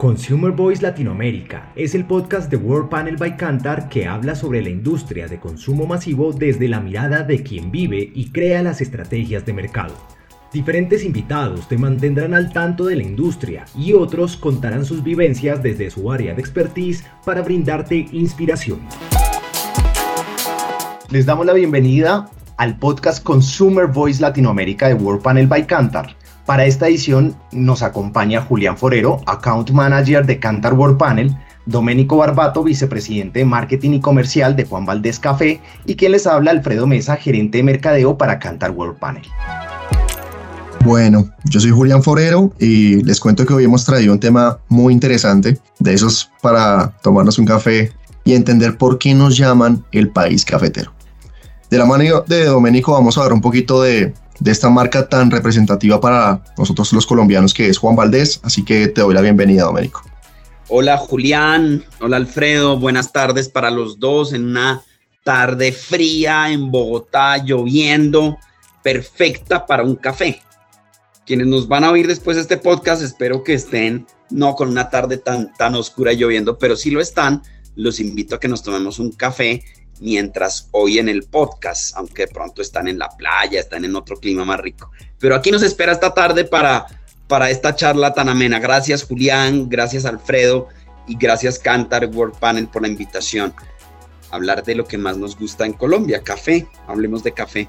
Consumer 0.00 0.50
Voice 0.52 0.80
Latinoamérica 0.80 1.74
es 1.76 1.94
el 1.94 2.06
podcast 2.06 2.50
de 2.50 2.56
World 2.56 2.88
Panel 2.88 3.18
by 3.18 3.36
Cantar 3.36 3.90
que 3.90 4.06
habla 4.06 4.34
sobre 4.34 4.62
la 4.62 4.70
industria 4.70 5.28
de 5.28 5.38
consumo 5.38 5.84
masivo 5.84 6.32
desde 6.32 6.68
la 6.68 6.80
mirada 6.80 7.22
de 7.22 7.42
quien 7.42 7.70
vive 7.70 8.10
y 8.14 8.30
crea 8.30 8.62
las 8.62 8.80
estrategias 8.80 9.44
de 9.44 9.52
mercado. 9.52 9.92
Diferentes 10.54 11.04
invitados 11.04 11.68
te 11.68 11.76
mantendrán 11.76 12.32
al 12.32 12.50
tanto 12.50 12.86
de 12.86 12.96
la 12.96 13.02
industria 13.02 13.66
y 13.76 13.92
otros 13.92 14.38
contarán 14.38 14.86
sus 14.86 15.02
vivencias 15.02 15.62
desde 15.62 15.90
su 15.90 16.10
área 16.10 16.32
de 16.32 16.40
expertise 16.40 17.04
para 17.26 17.42
brindarte 17.42 18.08
inspiración. 18.10 18.80
Les 21.10 21.26
damos 21.26 21.44
la 21.44 21.52
bienvenida 21.52 22.30
al 22.56 22.78
podcast 22.78 23.22
Consumer 23.22 23.86
Voice 23.86 24.22
Latinoamérica 24.22 24.88
de 24.88 24.94
World 24.94 25.20
Panel 25.20 25.46
by 25.46 25.66
Cantar 25.66 26.16
para 26.50 26.66
esta 26.66 26.88
edición 26.88 27.36
nos 27.52 27.80
acompaña 27.80 28.42
Julián 28.42 28.76
Forero, 28.76 29.20
Account 29.26 29.70
Manager 29.70 30.26
de 30.26 30.40
Cantar 30.40 30.74
World 30.74 30.98
Panel, 30.98 31.32
Doménico 31.64 32.16
Barbato, 32.16 32.64
vicepresidente 32.64 33.38
de 33.38 33.44
Marketing 33.44 33.90
y 33.92 34.00
Comercial 34.00 34.56
de 34.56 34.64
Juan 34.64 34.84
Valdés 34.84 35.20
Café, 35.20 35.60
y 35.86 35.94
quien 35.94 36.10
les 36.10 36.26
habla, 36.26 36.50
Alfredo 36.50 36.88
Mesa, 36.88 37.14
gerente 37.14 37.58
de 37.58 37.62
mercadeo 37.62 38.18
para 38.18 38.40
Cantar 38.40 38.72
World 38.72 38.98
Panel. 38.98 39.22
Bueno, 40.84 41.30
yo 41.44 41.60
soy 41.60 41.70
Julián 41.70 42.02
Forero 42.02 42.52
y 42.58 43.00
les 43.04 43.20
cuento 43.20 43.46
que 43.46 43.54
hoy 43.54 43.62
hemos 43.62 43.84
traído 43.84 44.12
un 44.12 44.18
tema 44.18 44.58
muy 44.68 44.92
interesante, 44.92 45.56
de 45.78 45.94
esos 45.94 46.32
para 46.42 46.90
tomarnos 47.00 47.38
un 47.38 47.46
café 47.46 47.92
y 48.24 48.34
entender 48.34 48.76
por 48.76 48.98
qué 48.98 49.14
nos 49.14 49.36
llaman 49.36 49.84
el 49.92 50.08
país 50.08 50.44
cafetero. 50.44 50.92
De 51.70 51.78
la 51.78 51.86
mano 51.86 52.24
de 52.26 52.46
Doménico 52.46 52.90
vamos 52.90 53.16
a 53.16 53.22
ver 53.22 53.32
un 53.32 53.40
poquito 53.40 53.80
de 53.82 54.12
de 54.40 54.50
esta 54.50 54.70
marca 54.70 55.08
tan 55.08 55.30
representativa 55.30 56.00
para 56.00 56.42
nosotros 56.58 56.92
los 56.92 57.06
colombianos 57.06 57.54
que 57.54 57.68
es 57.68 57.78
Juan 57.78 57.94
Valdés. 57.94 58.40
Así 58.42 58.64
que 58.64 58.88
te 58.88 59.02
doy 59.02 59.14
la 59.14 59.20
bienvenida, 59.20 59.64
Domenico. 59.64 60.02
Hola 60.68 60.96
Julián, 60.98 61.84
hola 62.00 62.16
Alfredo, 62.16 62.78
buenas 62.78 63.12
tardes 63.12 63.48
para 63.48 63.70
los 63.70 63.98
dos 63.98 64.32
en 64.32 64.44
una 64.44 64.82
tarde 65.24 65.72
fría 65.72 66.50
en 66.50 66.70
Bogotá, 66.70 67.38
lloviendo, 67.38 68.38
perfecta 68.82 69.66
para 69.66 69.82
un 69.82 69.96
café. 69.96 70.40
Quienes 71.26 71.48
nos 71.48 71.68
van 71.68 71.84
a 71.84 71.90
oír 71.90 72.06
después 72.06 72.36
de 72.36 72.42
este 72.42 72.56
podcast, 72.56 73.02
espero 73.02 73.42
que 73.42 73.54
estén 73.54 74.06
no 74.30 74.54
con 74.54 74.68
una 74.68 74.90
tarde 74.90 75.18
tan, 75.18 75.52
tan 75.54 75.74
oscura 75.74 76.12
lloviendo, 76.12 76.56
pero 76.56 76.76
si 76.76 76.90
lo 76.90 77.00
están, 77.00 77.42
los 77.74 78.00
invito 78.00 78.36
a 78.36 78.40
que 78.40 78.48
nos 78.48 78.62
tomemos 78.62 78.98
un 78.98 79.12
café 79.12 79.64
mientras 80.00 80.68
oyen 80.72 81.08
el 81.08 81.24
podcast, 81.24 81.96
aunque 81.96 82.26
pronto 82.26 82.62
están 82.62 82.88
en 82.88 82.98
la 82.98 83.08
playa, 83.10 83.60
están 83.60 83.84
en 83.84 83.94
otro 83.94 84.16
clima 84.16 84.44
más 84.44 84.60
rico. 84.60 84.90
Pero 85.18 85.34
aquí 85.34 85.50
nos 85.50 85.62
espera 85.62 85.92
esta 85.92 86.12
tarde 86.12 86.44
para, 86.44 86.86
para 87.28 87.50
esta 87.50 87.74
charla 87.74 88.12
tan 88.12 88.28
amena. 88.28 88.58
Gracias 88.58 89.04
Julián, 89.04 89.68
gracias 89.68 90.04
Alfredo 90.04 90.68
y 91.06 91.16
gracias 91.16 91.58
Cantar 91.58 92.06
World 92.06 92.34
Panel 92.38 92.66
por 92.66 92.82
la 92.82 92.88
invitación. 92.88 93.52
hablar 94.30 94.62
de 94.62 94.76
lo 94.76 94.84
que 94.84 94.96
más 94.96 95.16
nos 95.16 95.36
gusta 95.36 95.66
en 95.66 95.72
Colombia, 95.72 96.22
café. 96.22 96.66
Hablemos 96.86 97.22
de 97.22 97.32
café. 97.32 97.68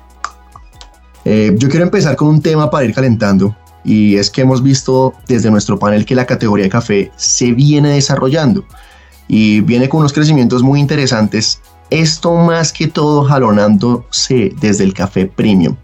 Eh, 1.25 1.51
yo 1.55 1.69
quiero 1.69 1.85
empezar 1.85 2.15
con 2.15 2.29
un 2.29 2.41
tema 2.41 2.69
para 2.69 2.85
ir 2.85 2.93
calentando 2.93 3.55
y 3.83 4.15
es 4.17 4.29
que 4.29 4.41
hemos 4.41 4.61
visto 4.61 5.13
desde 5.27 5.49
nuestro 5.51 5.77
panel 5.77 6.05
que 6.05 6.15
la 6.15 6.25
categoría 6.25 6.65
de 6.65 6.69
café 6.69 7.11
se 7.15 7.51
viene 7.51 7.93
desarrollando 7.93 8.65
y 9.27 9.61
viene 9.61 9.89
con 9.89 10.01
unos 10.01 10.13
crecimientos 10.13 10.61
muy 10.61 10.79
interesantes 10.79 11.61
esto 11.91 12.33
más 12.33 12.73
que 12.73 12.87
todo 12.87 13.23
jalonándose 13.25 14.51
desde 14.59 14.83
el 14.83 14.93
café 14.93 15.27
premium. 15.27 15.75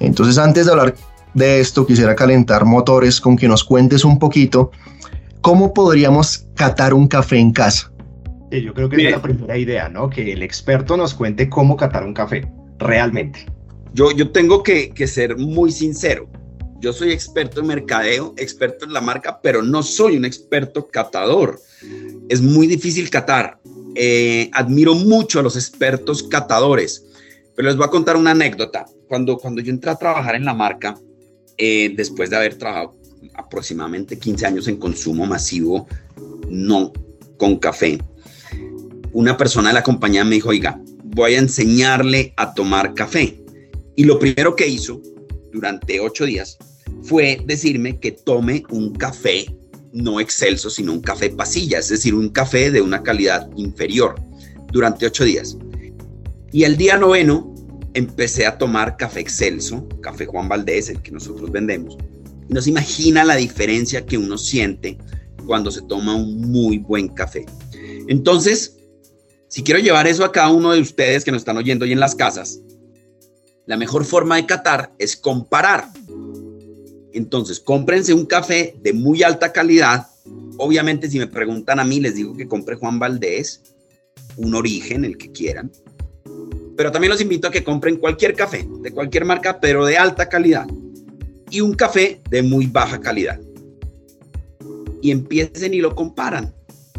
Entonces 0.00 0.38
antes 0.38 0.66
de 0.66 0.72
hablar 0.72 0.94
de 1.34 1.60
esto 1.60 1.86
quisiera 1.86 2.16
calentar 2.16 2.64
motores 2.64 3.20
con 3.20 3.36
que 3.36 3.46
nos 3.46 3.62
cuentes 3.62 4.04
un 4.04 4.18
poquito 4.18 4.72
cómo 5.42 5.72
podríamos 5.72 6.46
catar 6.54 6.94
un 6.94 7.06
café 7.06 7.36
en 7.36 7.52
casa. 7.52 7.92
yo 8.50 8.74
creo 8.74 8.88
que 8.88 9.06
es 9.06 9.12
la 9.12 9.22
primera 9.22 9.56
idea, 9.56 9.88
¿no? 9.88 10.10
Que 10.10 10.32
el 10.32 10.42
experto 10.42 10.96
nos 10.96 11.14
cuente 11.14 11.48
cómo 11.48 11.76
catar 11.76 12.04
un 12.04 12.14
café, 12.14 12.50
realmente. 12.78 13.46
Yo, 13.92 14.10
yo 14.12 14.30
tengo 14.30 14.62
que, 14.62 14.90
que 14.90 15.06
ser 15.06 15.36
muy 15.36 15.70
sincero. 15.70 16.28
Yo 16.80 16.92
soy 16.92 17.12
experto 17.12 17.60
en 17.60 17.66
mercadeo, 17.66 18.34
experto 18.36 18.84
en 18.84 18.92
la 18.92 19.00
marca, 19.00 19.40
pero 19.42 19.62
no 19.62 19.82
soy 19.82 20.16
un 20.16 20.24
experto 20.24 20.88
catador. 20.88 21.60
Es 22.28 22.40
muy 22.40 22.66
difícil 22.66 23.08
catar. 23.08 23.58
Eh, 23.98 24.50
admiro 24.52 24.94
mucho 24.94 25.40
a 25.40 25.42
los 25.42 25.56
expertos 25.56 26.22
catadores, 26.22 27.06
pero 27.54 27.68
les 27.68 27.76
voy 27.78 27.86
a 27.86 27.90
contar 27.90 28.16
una 28.16 28.32
anécdota. 28.32 28.84
Cuando, 29.08 29.38
cuando 29.38 29.62
yo 29.62 29.70
entré 29.70 29.90
a 29.90 29.96
trabajar 29.96 30.34
en 30.34 30.44
la 30.44 30.52
marca, 30.52 30.98
eh, 31.56 31.94
después 31.96 32.28
de 32.28 32.36
haber 32.36 32.58
trabajado 32.58 32.94
aproximadamente 33.34 34.18
15 34.18 34.46
años 34.46 34.68
en 34.68 34.76
consumo 34.76 35.24
masivo, 35.24 35.88
no 36.50 36.92
con 37.38 37.56
café, 37.56 37.98
una 39.12 39.34
persona 39.38 39.68
de 39.68 39.74
la 39.74 39.82
compañía 39.82 40.26
me 40.26 40.34
dijo, 40.34 40.50
oiga, 40.50 40.78
voy 41.02 41.32
a 41.34 41.38
enseñarle 41.38 42.34
a 42.36 42.52
tomar 42.52 42.92
café. 42.92 43.40
Y 43.94 44.04
lo 44.04 44.18
primero 44.18 44.54
que 44.54 44.68
hizo 44.68 45.00
durante 45.52 46.00
ocho 46.00 46.26
días 46.26 46.58
fue 47.02 47.40
decirme 47.46 47.98
que 47.98 48.12
tome 48.12 48.62
un 48.68 48.92
café 48.92 49.46
no 49.96 50.20
excelso, 50.20 50.68
sino 50.68 50.92
un 50.92 51.00
café 51.00 51.30
pasilla, 51.30 51.78
es 51.78 51.88
decir, 51.88 52.14
un 52.14 52.28
café 52.28 52.70
de 52.70 52.82
una 52.82 53.02
calidad 53.02 53.48
inferior 53.56 54.14
durante 54.70 55.06
ocho 55.06 55.24
días. 55.24 55.56
Y 56.52 56.64
el 56.64 56.76
día 56.76 56.98
noveno 56.98 57.54
empecé 57.94 58.46
a 58.46 58.58
tomar 58.58 58.98
café 58.98 59.20
excelso, 59.20 59.88
café 60.02 60.26
Juan 60.26 60.48
Valdés, 60.48 60.90
el 60.90 61.00
que 61.00 61.12
nosotros 61.12 61.50
vendemos. 61.50 61.96
Y 62.48 62.52
no 62.52 62.60
se 62.60 62.70
imagina 62.70 63.24
la 63.24 63.36
diferencia 63.36 64.04
que 64.04 64.18
uno 64.18 64.36
siente 64.36 64.98
cuando 65.46 65.70
se 65.70 65.80
toma 65.82 66.14
un 66.14 66.42
muy 66.42 66.78
buen 66.78 67.08
café. 67.08 67.46
Entonces, 68.06 68.76
si 69.48 69.62
quiero 69.62 69.80
llevar 69.80 70.06
eso 70.06 70.24
a 70.24 70.32
cada 70.32 70.50
uno 70.50 70.72
de 70.72 70.80
ustedes 70.80 71.24
que 71.24 71.32
nos 71.32 71.40
están 71.40 71.56
oyendo 71.56 71.86
hoy 71.86 71.92
en 71.92 72.00
las 72.00 72.14
casas, 72.14 72.60
la 73.64 73.78
mejor 73.78 74.04
forma 74.04 74.36
de 74.36 74.44
catar 74.44 74.92
es 74.98 75.16
comparar. 75.16 75.88
Entonces, 77.16 77.60
cómprense 77.60 78.12
un 78.12 78.26
café 78.26 78.76
de 78.82 78.92
muy 78.92 79.22
alta 79.22 79.50
calidad. 79.50 80.06
Obviamente, 80.58 81.08
si 81.08 81.18
me 81.18 81.26
preguntan 81.26 81.80
a 81.80 81.84
mí, 81.84 81.98
les 81.98 82.14
digo 82.14 82.36
que 82.36 82.46
compre 82.46 82.76
Juan 82.76 82.98
Valdés, 82.98 83.62
un 84.36 84.54
origen, 84.54 85.02
el 85.02 85.16
que 85.16 85.32
quieran. 85.32 85.72
Pero 86.76 86.92
también 86.92 87.10
los 87.10 87.22
invito 87.22 87.48
a 87.48 87.50
que 87.50 87.64
compren 87.64 87.96
cualquier 87.96 88.34
café, 88.34 88.68
de 88.82 88.92
cualquier 88.92 89.24
marca, 89.24 89.58
pero 89.60 89.86
de 89.86 89.96
alta 89.96 90.28
calidad. 90.28 90.66
Y 91.50 91.62
un 91.62 91.72
café 91.72 92.20
de 92.28 92.42
muy 92.42 92.66
baja 92.66 93.00
calidad. 93.00 93.40
Y 95.00 95.10
empiecen 95.10 95.72
y 95.72 95.78
lo 95.78 95.94
comparan. 95.94 96.54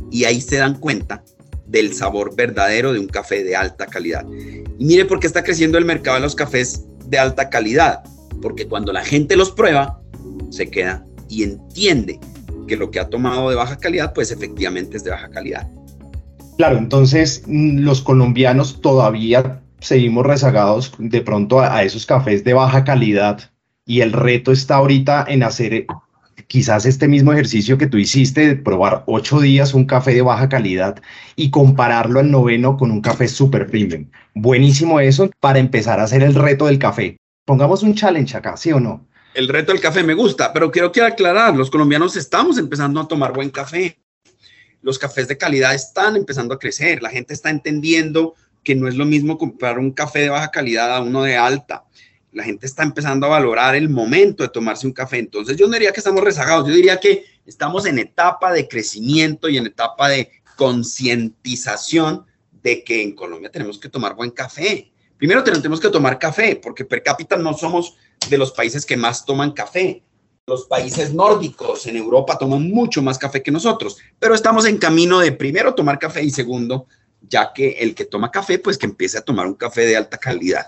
Y 0.09 0.23
ahí 0.23 0.41
se 0.41 0.57
dan 0.57 0.79
cuenta 0.79 1.23
del 1.67 1.93
sabor 1.93 2.35
verdadero 2.35 2.91
de 2.91 2.97
un 2.97 3.07
café 3.07 3.43
de 3.43 3.55
alta 3.55 3.85
calidad. 3.85 4.25
Y 4.79 4.83
mire 4.83 5.05
por 5.05 5.19
qué 5.19 5.27
está 5.27 5.43
creciendo 5.43 5.77
el 5.77 5.85
mercado 5.85 6.15
de 6.15 6.21
los 6.21 6.33
cafés 6.33 6.85
de 7.05 7.19
alta 7.19 7.51
calidad. 7.51 8.03
Porque 8.41 8.67
cuando 8.67 8.91
la 8.91 9.05
gente 9.05 9.35
los 9.35 9.51
prueba, 9.51 9.96
se 10.49 10.69
queda 10.69 11.05
y 11.29 11.43
entiende 11.43 12.19
que 12.67 12.77
lo 12.77 12.91
que 12.91 12.99
ha 12.99 13.09
tomado 13.09 13.49
de 13.49 13.55
baja 13.55 13.77
calidad, 13.77 14.13
pues 14.13 14.31
efectivamente 14.31 14.97
es 14.97 15.03
de 15.03 15.11
baja 15.11 15.29
calidad. 15.29 15.67
Claro, 16.57 16.77
entonces 16.77 17.43
mm, 17.45 17.79
los 17.79 18.01
colombianos 18.01 18.81
todavía 18.81 19.61
seguimos 19.79 20.25
rezagados 20.25 20.91
de 20.97 21.21
pronto 21.21 21.61
a, 21.61 21.83
esos 21.83 22.05
cafés 22.05 22.43
de 22.43 22.53
baja 22.53 22.83
calidad 22.83 23.51
y 23.85 24.01
el 24.01 24.11
reto 24.11 24.51
está 24.51 24.75
ahorita 24.75 25.25
en 25.27 25.43
hacer 25.43 25.73
eh, 25.73 25.87
quizás 26.47 26.85
este 26.85 27.07
mismo 27.07 27.31
ejercicio 27.31 27.77
que 27.77 27.87
tú 27.87 27.97
hiciste 27.97 28.47
de 28.47 28.55
probar 28.55 29.03
ocho 29.05 29.39
días 29.39 29.73
un 29.73 29.85
café 29.85 30.13
de 30.13 30.23
baja 30.23 30.49
calidad 30.49 30.99
y 31.35 31.51
compararlo 31.51 32.19
al 32.19 32.31
noveno 32.31 32.75
con 32.75 32.91
un 32.91 33.01
café 33.01 33.27
super 33.27 33.67
premium. 33.67 34.09
Buenísimo 34.33 34.99
eso 34.99 35.29
para 35.39 35.59
empezar 35.59 35.99
a 35.99 36.03
hacer 36.03 36.23
el 36.23 36.33
reto 36.33 36.65
del 36.65 36.79
café. 36.79 37.17
Pongamos 37.45 37.83
un 37.83 37.93
challenge 37.93 38.35
acá, 38.35 38.57
¿sí 38.57 38.71
o 38.71 38.79
no? 38.79 39.07
El 39.37 39.47
reto 39.47 39.71
del 39.71 39.79
café 39.79 40.01
me 40.01 40.15
gusta, 40.15 40.51
pero 40.51 40.71
quiero 40.71 40.91
que 40.91 40.99
aclarar, 40.99 41.55
los 41.55 41.69
colombianos 41.69 42.15
estamos 42.15 42.57
empezando 42.57 42.99
a 42.99 43.07
tomar 43.07 43.33
buen 43.33 43.51
café. 43.51 43.99
Los 44.81 44.97
cafés 44.97 45.27
de 45.27 45.37
calidad 45.37 45.75
están 45.75 46.15
empezando 46.15 46.55
a 46.55 46.59
crecer, 46.59 47.03
la 47.03 47.11
gente 47.11 47.35
está 47.35 47.51
entendiendo 47.51 48.33
que 48.63 48.73
no 48.73 48.87
es 48.87 48.95
lo 48.95 49.05
mismo 49.05 49.37
comprar 49.37 49.77
un 49.77 49.91
café 49.91 50.21
de 50.21 50.29
baja 50.29 50.49
calidad 50.49 50.95
a 50.95 51.01
uno 51.01 51.21
de 51.21 51.37
alta. 51.37 51.85
La 52.31 52.43
gente 52.43 52.65
está 52.65 52.81
empezando 52.81 53.27
a 53.27 53.29
valorar 53.29 53.75
el 53.75 53.89
momento 53.89 54.41
de 54.41 54.49
tomarse 54.49 54.87
un 54.87 54.93
café. 54.93 55.19
Entonces 55.19 55.55
yo 55.55 55.67
no 55.67 55.73
diría 55.73 55.91
que 55.91 55.99
estamos 55.99 56.23
rezagados, 56.23 56.67
yo 56.67 56.73
diría 56.73 56.99
que 56.99 57.23
estamos 57.45 57.85
en 57.85 57.99
etapa 57.99 58.51
de 58.51 58.67
crecimiento 58.67 59.49
y 59.49 59.57
en 59.57 59.67
etapa 59.67 60.09
de 60.09 60.31
concientización 60.55 62.25
de 62.63 62.83
que 62.83 63.03
en 63.03 63.13
Colombia 63.13 63.51
tenemos 63.51 63.77
que 63.77 63.87
tomar 63.87 64.15
buen 64.15 64.31
café. 64.31 64.91
Primero 65.17 65.43
tenemos 65.43 65.79
que 65.79 65.89
tomar 65.89 66.19
café, 66.19 66.59
porque 66.61 66.85
per 66.85 67.01
cápita 67.01 67.35
no 67.37 67.53
somos 67.53 67.95
de 68.29 68.37
los 68.37 68.51
países 68.51 68.85
que 68.85 68.97
más 68.97 69.25
toman 69.25 69.51
café. 69.51 70.03
Los 70.45 70.65
países 70.65 71.13
nórdicos 71.13 71.87
en 71.87 71.97
Europa 71.97 72.37
toman 72.37 72.69
mucho 72.69 73.01
más 73.01 73.17
café 73.17 73.41
que 73.41 73.51
nosotros, 73.51 73.97
pero 74.19 74.33
estamos 74.33 74.65
en 74.65 74.77
camino 74.77 75.19
de 75.19 75.31
primero 75.31 75.73
tomar 75.73 75.99
café 75.99 76.23
y 76.23 76.29
segundo, 76.29 76.87
ya 77.21 77.51
que 77.53 77.71
el 77.79 77.95
que 77.95 78.05
toma 78.05 78.31
café, 78.31 78.59
pues 78.59 78.77
que 78.77 78.85
empiece 78.85 79.17
a 79.17 79.21
tomar 79.21 79.47
un 79.47 79.55
café 79.55 79.81
de 79.81 79.97
alta 79.97 80.17
calidad. 80.17 80.67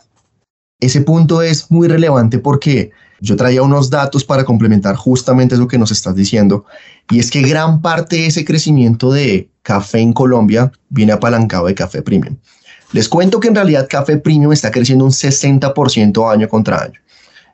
ese 0.82 1.02
punto 1.02 1.42
es 1.42 1.70
muy 1.72 1.88
relevante 1.88 2.40
porque 2.40 2.92
yo 3.22 3.36
traía 3.36 3.62
unos 3.62 3.90
datos 3.90 4.24
para 4.24 4.46
complementar 4.46 4.96
justamente 4.96 5.56
eso 5.56 5.68
que 5.68 5.78
nos 5.78 5.92
estás 5.92 6.16
diciendo, 6.16 6.66
y 7.10 7.20
es 7.20 7.30
que 7.30 7.42
gran 7.42 7.82
parte 7.82 8.16
de 8.18 8.28
ese 8.28 8.46
crecimiento 8.46 9.12
de 9.12 9.50
café 9.62 10.00
en 10.00 10.14
Colombia 10.14 10.72
viene 10.90 11.12
apalancado 11.12 11.68
de 11.68 11.76
café 11.76 12.02
premium. 12.02 12.38
Les 12.92 13.08
cuento 13.08 13.40
que 13.40 13.50
en 13.50 13.56
realidad 13.56 13.88
café 13.90 14.18
premium 14.18 14.52
está 14.52 14.72
creciendo 14.72 15.06
un 15.06 15.12
60% 15.12 16.32
año 16.32 16.50
contra 16.50 16.84
año. 16.84 17.00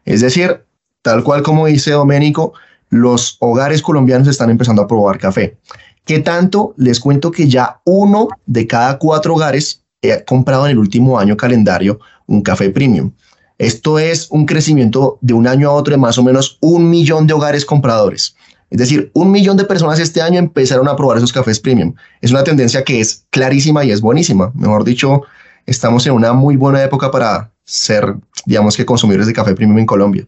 Es 0.05 0.21
decir, 0.21 0.63
tal 1.01 1.23
cual 1.23 1.43
como 1.43 1.65
dice 1.65 1.91
Doménico, 1.91 2.53
los 2.89 3.37
hogares 3.39 3.81
colombianos 3.81 4.27
están 4.27 4.49
empezando 4.49 4.81
a 4.81 4.87
probar 4.87 5.17
café. 5.17 5.57
¿Qué 6.05 6.19
tanto? 6.19 6.73
Les 6.77 6.99
cuento 6.99 7.31
que 7.31 7.47
ya 7.47 7.81
uno 7.83 8.27
de 8.45 8.67
cada 8.67 8.97
cuatro 8.97 9.33
hogares 9.33 9.83
ha 10.03 10.23
comprado 10.23 10.65
en 10.65 10.71
el 10.71 10.77
último 10.77 11.19
año 11.19 11.35
calendario 11.35 11.99
un 12.27 12.41
café 12.41 12.69
premium. 12.69 13.11
Esto 13.57 13.99
es 13.99 14.29
un 14.31 14.45
crecimiento 14.45 15.17
de 15.21 15.33
un 15.33 15.47
año 15.47 15.69
a 15.69 15.73
otro 15.73 15.91
de 15.91 15.97
más 15.97 16.17
o 16.17 16.23
menos 16.23 16.57
un 16.61 16.89
millón 16.89 17.25
de 17.25 17.33
hogares 17.33 17.65
compradores. 17.65 18.35
Es 18.75 18.79
decir, 18.79 19.09
un 19.13 19.31
millón 19.31 19.55
de 19.55 19.63
personas 19.63 20.01
este 20.01 20.21
año 20.21 20.37
empezaron 20.37 20.89
a 20.89 20.97
probar 20.97 21.15
esos 21.15 21.31
cafés 21.31 21.61
premium. 21.61 21.95
Es 22.19 22.31
una 22.31 22.43
tendencia 22.43 22.83
que 22.83 22.99
es 22.99 23.25
clarísima 23.29 23.85
y 23.85 23.91
es 23.91 24.01
buenísima. 24.01 24.51
Mejor 24.53 24.83
dicho, 24.83 25.21
estamos 25.65 26.05
en 26.07 26.11
una 26.11 26.33
muy 26.33 26.57
buena 26.57 26.83
época 26.83 27.09
para 27.09 27.53
ser, 27.63 28.15
digamos 28.45 28.75
que, 28.75 28.85
consumidores 28.85 29.27
de 29.27 29.33
café 29.33 29.55
premium 29.55 29.79
en 29.79 29.85
Colombia. 29.85 30.27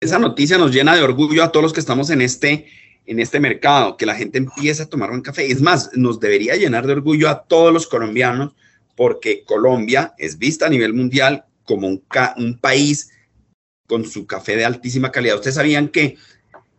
Esa 0.00 0.18
noticia 0.18 0.58
nos 0.58 0.72
llena 0.72 0.96
de 0.96 1.02
orgullo 1.04 1.44
a 1.44 1.52
todos 1.52 1.62
los 1.62 1.72
que 1.72 1.78
estamos 1.78 2.10
en 2.10 2.22
este, 2.22 2.66
en 3.06 3.20
este 3.20 3.38
mercado, 3.38 3.96
que 3.96 4.04
la 4.04 4.16
gente 4.16 4.38
empieza 4.38 4.82
a 4.82 4.86
tomar 4.86 5.12
un 5.12 5.20
café. 5.20 5.48
Es 5.48 5.62
más, 5.62 5.90
nos 5.94 6.18
debería 6.18 6.56
llenar 6.56 6.88
de 6.88 6.94
orgullo 6.94 7.28
a 7.28 7.44
todos 7.44 7.72
los 7.72 7.86
colombianos 7.86 8.52
porque 8.96 9.44
Colombia 9.44 10.12
es 10.18 10.38
vista 10.38 10.66
a 10.66 10.70
nivel 10.70 10.92
mundial 10.92 11.44
como 11.62 11.86
un, 11.86 12.02
un 12.36 12.58
país 12.58 13.12
con 13.86 14.04
su 14.04 14.26
café 14.26 14.56
de 14.56 14.64
altísima 14.64 15.12
calidad. 15.12 15.36
Ustedes 15.36 15.54
sabían 15.54 15.86
que 15.86 16.16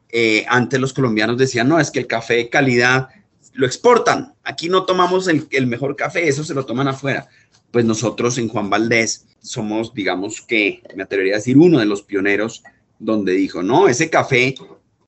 eh, 0.09 0.45
antes 0.47 0.79
los 0.79 0.93
colombianos 0.93 1.37
decían, 1.37 1.67
no, 1.67 1.79
es 1.79 1.91
que 1.91 1.99
el 1.99 2.07
café 2.07 2.35
de 2.35 2.49
calidad 2.49 3.09
lo 3.53 3.65
exportan. 3.65 4.33
Aquí 4.43 4.69
no 4.69 4.85
tomamos 4.85 5.27
el, 5.27 5.47
el, 5.51 5.67
mejor 5.67 5.95
café, 5.95 6.27
eso 6.27 6.43
se 6.43 6.53
lo 6.53 6.65
toman 6.65 6.87
afuera. 6.87 7.27
Pues 7.71 7.85
nosotros 7.85 8.37
en 8.37 8.47
Juan 8.47 8.69
Valdés 8.69 9.25
somos, 9.39 9.93
digamos 9.93 10.41
que, 10.41 10.81
me 10.95 11.03
atrevería 11.03 11.35
a 11.35 11.37
decir, 11.37 11.57
uno 11.57 11.79
de 11.79 11.85
los 11.85 12.03
pioneros 12.03 12.63
donde 12.99 13.33
dijo, 13.33 13.63
no, 13.63 13.87
ese 13.87 14.09
café 14.09 14.55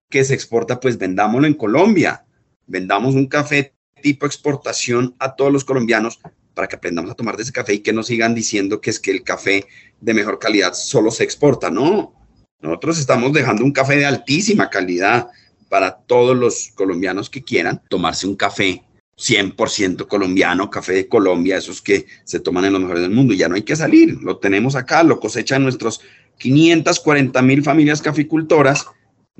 que 0.09 0.23
se 0.23 0.33
exporta, 0.33 0.79
pues 0.79 0.97
vendámoslo 0.97 1.47
en 1.47 1.53
Colombia. 1.53 2.25
Vendamos 2.67 3.15
un 3.15 3.27
café 3.27 3.73
tipo 4.01 4.25
exportación 4.25 5.15
a 5.19 5.35
todos 5.35 5.51
los 5.51 5.65
colombianos 5.65 6.19
para 6.53 6.67
que 6.67 6.75
aprendamos 6.75 7.11
a 7.11 7.15
tomar 7.15 7.37
de 7.37 7.43
ese 7.43 7.51
café 7.51 7.75
y 7.75 7.79
que 7.79 7.93
no 7.93 8.03
sigan 8.03 8.35
diciendo 8.35 8.81
que 8.81 8.89
es 8.89 8.99
que 8.99 9.11
el 9.11 9.23
café 9.23 9.65
de 10.01 10.13
mejor 10.13 10.39
calidad 10.39 10.73
solo 10.73 11.11
se 11.11 11.23
exporta. 11.23 11.69
No, 11.69 12.13
nosotros 12.61 12.99
estamos 12.99 13.33
dejando 13.33 13.63
un 13.63 13.71
café 13.71 13.97
de 13.97 14.05
altísima 14.05 14.69
calidad 14.69 15.29
para 15.69 15.95
todos 15.95 16.35
los 16.35 16.71
colombianos 16.75 17.29
que 17.29 17.43
quieran 17.43 17.81
tomarse 17.89 18.27
un 18.27 18.35
café 18.35 18.83
100% 19.17 20.07
colombiano, 20.07 20.69
café 20.69 20.93
de 20.93 21.07
Colombia, 21.07 21.57
esos 21.57 21.81
que 21.81 22.05
se 22.23 22.39
toman 22.39 22.65
en 22.65 22.73
los 22.73 22.81
mejores 22.81 23.03
del 23.03 23.11
mundo. 23.11 23.33
Ya 23.33 23.49
no 23.49 23.55
hay 23.55 23.63
que 23.63 23.75
salir, 23.75 24.17
lo 24.21 24.37
tenemos 24.37 24.75
acá, 24.75 25.03
lo 25.03 25.19
cosechan 25.19 25.63
nuestros 25.63 26.01
540 26.37 27.41
mil 27.41 27.63
familias 27.63 28.01
caficultoras, 28.01 28.87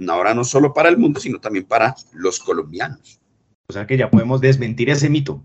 ahora 0.07 0.33
no 0.33 0.44
solo 0.44 0.74
para 0.74 0.89
el 0.89 0.98
mundo, 0.98 1.19
sino 1.19 1.39
también 1.39 1.65
para 1.65 1.95
los 2.13 2.39
colombianos. 2.39 3.19
O 3.68 3.74
sea 3.74 3.88
que 3.88 3.98
ya 3.98 4.10
podemos 4.10 4.42
desmentir 4.42 4.89
ese 4.89 5.10
mito. 5.10 5.44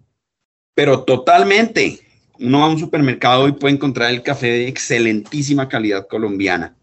Pero 0.75 1.05
totalmente. 1.05 2.01
Uno 2.41 2.61
va 2.61 2.67
a 2.67 2.71
un 2.71 2.81
supermercado 2.81 3.47
y 3.47 3.53
puede 3.53 3.75
encontrar 3.75 4.11
el 4.11 4.23
café 4.23 4.49
de 4.49 4.69
excelentísima 4.69 5.69
calidad 5.69 6.09
colombiana. 6.09 6.75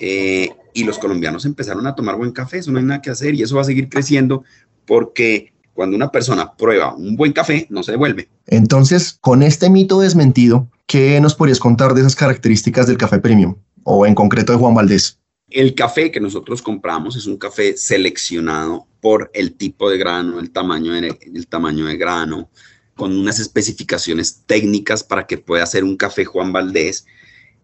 Eh, 0.00 0.50
y 0.72 0.84
los 0.84 0.98
colombianos 0.98 1.44
empezaron 1.44 1.86
a 1.86 1.94
tomar 1.94 2.16
buen 2.16 2.32
café, 2.32 2.58
eso 2.58 2.70
no 2.70 2.78
hay 2.78 2.84
nada 2.84 3.00
que 3.00 3.10
hacer 3.10 3.34
y 3.34 3.42
eso 3.42 3.56
va 3.56 3.62
a 3.62 3.64
seguir 3.64 3.88
creciendo 3.88 4.44
porque 4.84 5.52
cuando 5.76 5.94
una 5.94 6.10
persona 6.10 6.54
prueba 6.56 6.94
un 6.94 7.16
buen 7.16 7.32
café, 7.32 7.66
no 7.70 7.82
se 7.82 7.92
devuelve. 7.92 8.28
Entonces, 8.46 9.18
con 9.20 9.42
este 9.42 9.70
mito 9.70 10.00
desmentido, 10.00 10.68
¿qué 10.86 11.20
nos 11.20 11.34
podrías 11.34 11.60
contar 11.60 11.94
de 11.94 12.00
esas 12.00 12.16
características 12.16 12.86
del 12.86 12.96
café 12.96 13.18
premium 13.18 13.56
o 13.84 14.06
en 14.06 14.14
concreto 14.14 14.52
de 14.52 14.58
Juan 14.58 14.74
Valdés? 14.74 15.20
El 15.50 15.74
café 15.74 16.10
que 16.10 16.18
nosotros 16.18 16.62
compramos 16.62 17.14
es 17.14 17.26
un 17.26 17.36
café 17.36 17.76
seleccionado 17.76 18.86
por 19.00 19.30
el 19.34 19.52
tipo 19.52 19.88
de 19.90 19.98
grano, 19.98 20.40
el 20.40 20.50
tamaño 20.50 20.92
de, 20.92 21.16
el 21.32 21.46
tamaño 21.46 21.84
de 21.86 21.96
grano, 21.96 22.50
con 22.96 23.16
unas 23.16 23.38
especificaciones 23.38 24.42
técnicas 24.46 25.04
para 25.04 25.26
que 25.26 25.38
pueda 25.38 25.62
hacer 25.62 25.84
un 25.84 25.96
café 25.96 26.24
Juan 26.24 26.52
Valdés. 26.52 27.06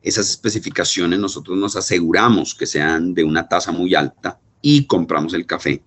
Esas 0.02 0.31
especificaciones 0.31 1.19
nosotros 1.19 1.56
nos 1.56 1.76
aseguramos 1.76 2.54
que 2.54 2.66
sean 2.66 3.14
de 3.14 3.25
una 3.25 3.49
tasa 3.49 3.72
muy 3.72 3.94
alta 3.94 4.40
y 4.60 4.87
compramos 4.87 5.34
el 5.34 5.46
café. 5.46 5.82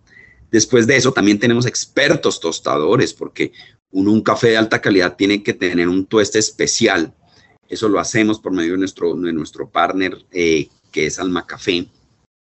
Después 0.52 0.88
de 0.88 0.96
eso 0.96 1.12
también 1.12 1.40
tenemos 1.40 1.66
expertos 1.66 2.40
tostadores 2.40 3.14
porque 3.14 3.52
uno, 3.92 4.12
un 4.12 4.22
café 4.22 4.50
de 4.50 4.58
alta 4.58 4.82
calidad 4.82 5.16
tiene 5.16 5.44
que 5.44 5.54
tener 5.54 5.90
un 5.90 6.06
tueste 6.06 6.40
especial. 6.40 7.14
Eso 7.68 7.90
lo 7.90 8.00
hacemos 8.00 8.40
por 8.40 8.54
medio 8.54 8.74
de 8.74 8.80
nuestro, 8.80 9.16
de 9.16 9.34
nuestro 9.34 9.70
partner 9.70 10.18
eh, 10.32 10.70
que 10.92 11.08
es 11.08 11.20
Alma 11.20 11.46
Café 11.46 11.88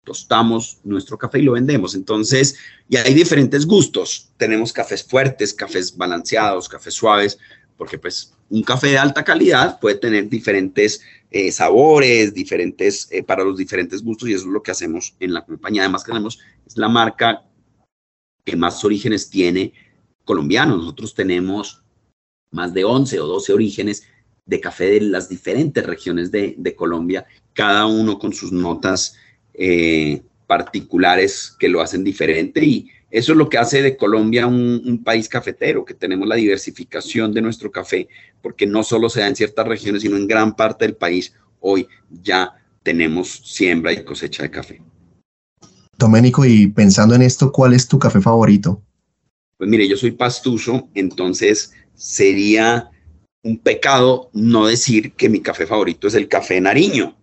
tostamos 0.05 0.79
nuestro 0.83 1.19
café 1.19 1.39
y 1.39 1.43
lo 1.43 1.53
vendemos. 1.53 1.95
Entonces, 1.95 2.57
y 2.89 2.97
hay 2.97 3.15
diferentes 3.15 3.67
gustos. 3.67 4.31
Tenemos 4.37 4.73
cafés 4.73 5.05
fuertes, 5.05 5.55
cafés 5.55 5.97
balanceados, 5.97 6.69
cafés 6.69 6.95
suaves, 6.95 7.39
porque 7.77 7.99
pues 7.99 8.35
un 8.51 8.63
café 8.63 8.89
de 8.89 8.99
alta 8.99 9.25
calidad 9.25 9.79
puede 9.81 9.97
tener 9.97 10.29
diferentes 10.29 11.01
eh, 11.31 11.53
sabores, 11.53 12.35
diferentes, 12.35 13.09
eh, 13.11 13.23
para 13.23 13.45
los 13.45 13.57
diferentes 13.57 14.03
gustos 14.03 14.29
y 14.29 14.35
eso 14.35 14.47
es 14.47 14.53
lo 14.53 14.63
que 14.63 14.73
hacemos 14.73 15.15
en 15.21 15.33
la 15.33 15.45
compañía. 15.45 15.83
Además 15.83 16.05
que 16.05 16.13
tenemos, 16.13 16.41
es 16.67 16.77
la 16.77 16.89
marca 16.89 17.45
que 18.45 18.57
más 18.57 18.85
orígenes 18.85 19.31
tiene 19.31 19.73
colombiano. 20.25 20.77
Nosotros 20.77 21.15
tenemos 21.15 21.83
más 22.51 22.75
de 22.75 22.85
11 22.85 23.21
o 23.21 23.27
12 23.27 23.53
orígenes 23.53 24.03
de 24.45 24.61
café 24.61 24.87
de 24.87 25.01
las 25.03 25.29
diferentes 25.29 25.87
regiones 25.87 26.33
de, 26.33 26.57
de 26.59 26.75
Colombia, 26.75 27.25
cada 27.53 27.87
uno 27.87 28.19
con 28.19 28.33
sus 28.33 28.51
notas 28.51 29.15
eh, 29.55 30.23
particulares 30.49 31.55
que 31.57 31.69
lo 31.69 31.81
hacen 31.81 32.03
diferente 32.03 32.65
y 32.65 32.91
eso 33.11 33.33
es 33.33 33.39
lo 33.39 33.49
que 33.49 33.59
hace 33.59 33.83
de 33.83 33.97
Colombia 33.97 34.47
un, 34.47 35.03
país 35.05 35.29
cafetero, 35.29 35.85
que 35.85 35.95
tenemos 35.95 36.29
la 36.29 36.37
diversificación 36.37 37.33
de 37.33 37.43
nuestro 37.43 37.71
café, 37.71 38.09
porque 38.41 38.67
no 38.67 38.85
solo 38.85 39.09
se 39.09 39.21
da 39.21 39.29
en 39.29 39.37
ciertas 39.37 39.67
regiones, 39.67 40.03
sino 40.03 40.17
en 40.17 40.29
gran 40.29 40.55
parte 40.55 40.85
del 40.85 40.95
país. 40.95 41.35
Hoy 41.59 41.89
ya 42.09 42.55
tenemos 42.83 43.43
siembra 43.45 43.93
y 43.93 44.05
cosecha 44.05 44.45
de 44.45 44.51
café. 44.51 44.83
Doménico, 45.99 46.45
y 46.45 46.69
pensando 46.69 47.15
en 47.15 47.23
esto, 47.23 47.51
¿cuál 47.51 47.75
es 47.75 47.89
tu 47.89 47.99
café 47.99 48.21
favorito? 48.21 48.83
Pues 49.59 49.69
mire, 49.69 49.89
yo 49.89 49.97
soy 49.97 50.13
pastuso, 50.13 50.89
entonces 50.95 51.73
sería 51.95 52.91
un 53.43 53.59
pecado 53.59 54.31
no 54.33 54.67
decir 54.67 55.13
que 55.13 55.29
mi 55.29 55.41
café 55.41 55.67
favorito 55.67 56.07
es 56.07 56.15
el 56.15 56.29
café 56.29 56.61
Nariño. 56.61 57.17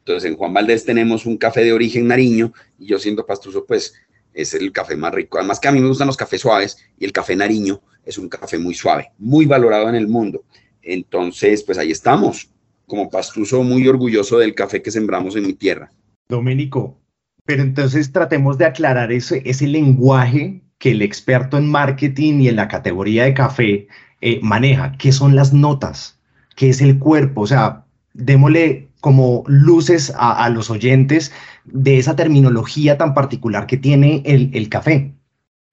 Entonces, 0.00 0.30
en 0.30 0.36
Juan 0.36 0.52
Valdés 0.52 0.84
tenemos 0.84 1.26
un 1.26 1.36
café 1.36 1.62
de 1.62 1.72
origen 1.72 2.08
nariño 2.08 2.52
y 2.78 2.86
yo 2.86 2.98
siendo 2.98 3.26
pastuso, 3.26 3.64
pues 3.66 3.94
es 4.34 4.54
el 4.54 4.72
café 4.72 4.96
más 4.96 5.12
rico. 5.12 5.38
Además 5.38 5.60
que 5.60 5.68
a 5.68 5.72
mí 5.72 5.80
me 5.80 5.88
gustan 5.88 6.06
los 6.06 6.16
cafés 6.16 6.40
suaves 6.40 6.78
y 6.98 7.04
el 7.04 7.12
café 7.12 7.36
nariño 7.36 7.80
es 8.04 8.18
un 8.18 8.28
café 8.28 8.58
muy 8.58 8.74
suave, 8.74 9.12
muy 9.18 9.46
valorado 9.46 9.88
en 9.88 9.94
el 9.94 10.08
mundo. 10.08 10.44
Entonces, 10.82 11.62
pues 11.62 11.78
ahí 11.78 11.90
estamos, 11.90 12.50
como 12.86 13.10
pastuso 13.10 13.62
muy 13.62 13.86
orgulloso 13.86 14.38
del 14.38 14.54
café 14.54 14.82
que 14.82 14.90
sembramos 14.90 15.36
en 15.36 15.46
mi 15.46 15.52
tierra. 15.52 15.90
Doménico, 16.28 16.98
pero 17.44 17.62
entonces 17.62 18.12
tratemos 18.12 18.58
de 18.58 18.66
aclarar 18.66 19.12
ese, 19.12 19.42
ese 19.44 19.66
lenguaje 19.66 20.62
que 20.78 20.92
el 20.92 21.02
experto 21.02 21.58
en 21.58 21.68
marketing 21.68 22.40
y 22.40 22.48
en 22.48 22.56
la 22.56 22.68
categoría 22.68 23.24
de 23.24 23.34
café 23.34 23.88
eh, 24.20 24.40
maneja. 24.42 24.96
¿Qué 24.98 25.12
son 25.12 25.36
las 25.36 25.52
notas? 25.52 26.18
¿Qué 26.56 26.70
es 26.70 26.80
el 26.80 26.98
cuerpo? 26.98 27.42
O 27.42 27.46
sea, 27.46 27.84
démosle 28.14 28.89
como 29.00 29.44
luces 29.46 30.12
a, 30.16 30.48
los 30.50 30.70
oyentes 30.70 31.32
de 31.64 31.98
esa 31.98 32.16
terminología 32.16 32.98
tan 32.98 33.14
particular 33.14 33.66
que 33.66 33.76
tiene 33.76 34.22
el, 34.24 34.68
café. 34.68 35.14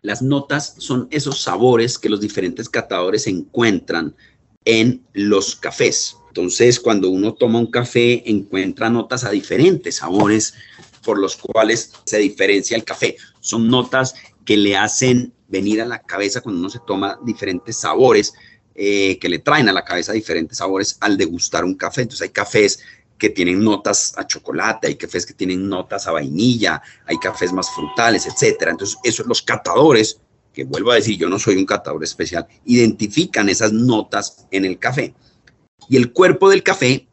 Las 0.01 0.21
notas 0.21 0.75
son 0.77 1.07
esos 1.11 1.41
sabores 1.41 1.99
que 1.99 2.09
los 2.09 2.21
diferentes 2.21 2.69
catadores 2.69 3.27
encuentran 3.27 4.15
en 4.63 5.05
los 5.13 5.55
cafés. 5.55 6.17
Entonces, 6.29 6.79
cuando 6.79 7.09
uno 7.09 7.33
toma 7.33 7.59
un 7.59 7.71
café, 7.71 8.29
encuentra 8.29 8.89
notas 8.89 9.23
a 9.23 9.31
diferentes 9.31 9.95
sabores 9.95 10.53
por 11.03 11.19
los 11.19 11.35
cuales 11.35 11.93
se 12.05 12.19
diferencia 12.19 12.77
el 12.77 12.83
café. 12.83 13.17
Son 13.39 13.67
notas 13.67 14.13
que 14.45 14.55
le 14.55 14.77
hacen 14.77 15.33
venir 15.47 15.81
a 15.81 15.85
la 15.85 15.99
cabeza 15.99 16.41
cuando 16.41 16.59
uno 16.59 16.69
se 16.69 16.79
toma 16.85 17.19
diferentes 17.23 17.77
sabores, 17.77 18.33
eh, 18.75 19.17
que 19.19 19.29
le 19.29 19.39
traen 19.39 19.67
a 19.67 19.73
la 19.73 19.83
cabeza 19.83 20.13
diferentes 20.13 20.59
sabores 20.59 20.97
al 21.01 21.17
degustar 21.17 21.65
un 21.65 21.75
café. 21.75 22.01
Entonces, 22.03 22.21
hay 22.21 22.29
cafés 22.29 22.79
que 23.17 23.29
tienen 23.29 23.63
notas 23.63 24.13
a 24.17 24.25
chocolate, 24.25 24.87
hay 24.87 24.95
cafés 24.95 25.25
que 25.25 25.33
tienen 25.33 25.67
notas 25.67 26.07
a 26.07 26.11
vainilla, 26.11 26.81
hay 27.05 27.17
cafés 27.17 27.51
más 27.51 27.69
frutales, 27.71 28.25
etcétera. 28.25 28.71
Entonces, 28.71 28.97
eso 29.03 29.23
los 29.25 29.41
catadores, 29.41 30.19
que 30.53 30.63
vuelvo 30.63 30.91
a 30.91 30.95
decir, 30.95 31.17
yo 31.17 31.29
no 31.29 31.39
soy 31.39 31.55
un 31.57 31.65
catador 31.65 32.03
especial, 32.03 32.47
identifican 32.65 33.49
esas 33.49 33.73
notas 33.73 34.45
en 34.51 34.65
el 34.65 34.77
café. 34.79 35.13
Y 35.89 35.97
el 35.97 36.11
cuerpo 36.11 36.49
del 36.49 36.63
café 36.63 37.07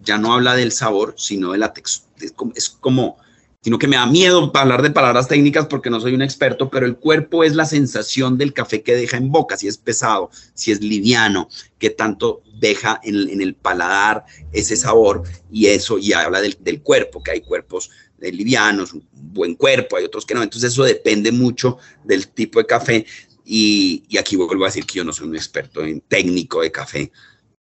ya 0.00 0.18
no 0.18 0.32
habla 0.32 0.54
del 0.54 0.72
sabor, 0.72 1.14
sino 1.16 1.52
de 1.52 1.58
la 1.58 1.72
textura. 1.72 2.32
Es 2.54 2.70
como, 2.70 3.18
sino 3.62 3.78
que 3.78 3.88
me 3.88 3.96
da 3.96 4.06
miedo 4.06 4.50
hablar 4.54 4.80
de 4.80 4.90
palabras 4.90 5.28
técnicas 5.28 5.66
porque 5.66 5.90
no 5.90 6.00
soy 6.00 6.14
un 6.14 6.22
experto, 6.22 6.70
pero 6.70 6.86
el 6.86 6.96
cuerpo 6.96 7.44
es 7.44 7.54
la 7.54 7.66
sensación 7.66 8.38
del 8.38 8.54
café 8.54 8.82
que 8.82 8.96
deja 8.96 9.18
en 9.18 9.30
boca, 9.30 9.56
si 9.56 9.68
es 9.68 9.76
pesado, 9.76 10.30
si 10.54 10.72
es 10.72 10.80
liviano, 10.80 11.48
que 11.78 11.90
tanto 11.90 12.42
deja 12.58 13.00
en, 13.02 13.40
el 13.40 13.54
paladar 13.54 14.24
ese 14.52 14.76
sabor 14.76 15.24
y 15.50 15.66
eso, 15.66 15.98
y 15.98 16.12
habla 16.14 16.40
del, 16.40 16.82
cuerpo, 16.82 17.22
que 17.22 17.32
hay 17.32 17.40
cuerpos 17.42 17.90
livianos, 18.18 18.94
un 18.94 19.06
buen 19.12 19.54
cuerpo, 19.54 19.96
hay 19.96 20.04
otros 20.04 20.24
que 20.24 20.34
no, 20.34 20.42
entonces 20.42 20.72
eso 20.72 20.84
depende 20.84 21.30
mucho 21.30 21.78
del 22.04 22.28
tipo 22.28 22.60
de 22.60 22.66
café 22.66 23.06
y, 23.44 24.04
y 24.08 24.16
aquí 24.16 24.36
vuelvo 24.36 24.64
a 24.64 24.68
decir 24.68 24.86
que 24.86 24.98
yo 24.98 25.04
no 25.04 25.12
soy 25.12 25.28
un 25.28 25.36
experto 25.36 25.84
en 25.84 26.00
técnico 26.00 26.62
de 26.62 26.72
café, 26.72 27.12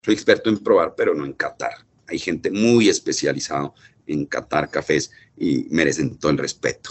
soy 0.02 0.14
experto 0.14 0.50
en 0.50 0.58
probar, 0.58 0.94
pero 0.94 1.14
no 1.14 1.24
en 1.24 1.32
catar. 1.32 1.72
Hay 2.06 2.18
gente 2.18 2.50
muy 2.50 2.88
especializada 2.88 3.72
en 4.06 4.24
catar 4.26 4.70
cafés 4.70 5.10
y 5.36 5.66
merecen 5.70 6.16
todo 6.18 6.32
el 6.32 6.38
respeto. 6.38 6.90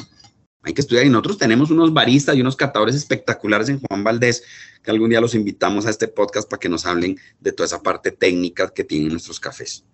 Hay 0.64 0.74
que 0.74 0.82
estudiar 0.82 1.06
y 1.06 1.10
nosotros 1.10 1.38
tenemos 1.38 1.70
unos 1.70 1.94
baristas 1.94 2.36
y 2.36 2.42
unos 2.42 2.56
catadores 2.56 2.96
espectaculares 2.96 3.70
en 3.70 3.80
Juan 3.80 4.04
Valdés, 4.04 4.44
que 4.84 4.92
algún 4.92 5.12
día 5.12 5.22
los 5.22 5.36
invitamos 5.36 5.86
a 5.86 5.92
este 5.92 6.08
podcast 6.08 6.50
para 6.50 6.60
que 6.60 6.70
nos 6.70 6.86
hablen 6.86 7.18
de 7.40 7.52
toda 7.52 7.68
esa 7.68 7.84
parte 7.84 8.12
técnica 8.12 8.72
que 8.74 8.84
tienen 8.84 9.10
nuestros 9.10 9.40
cafés. 9.40 9.86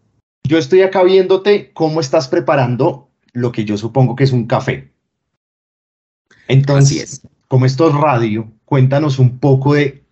Yo 0.48 0.58
estoy 0.58 0.82
acá 0.82 1.04
viéndote 1.04 1.72
cómo 1.74 2.00
estás 2.00 2.28
preparando 2.30 3.10
lo 3.34 3.52
que 3.52 3.66
yo 3.66 3.78
supongo 3.78 4.16
que 4.16 4.24
es 4.24 4.32
un 4.32 4.48
café. 4.48 4.92
Entonces, 6.48 7.22
como 7.48 7.66
esto 7.66 7.90
es 7.90 7.96
radio, 7.96 8.52
cuéntanos 8.66 9.20
un 9.20 9.40
poco 9.40 9.74
de 9.74 10.04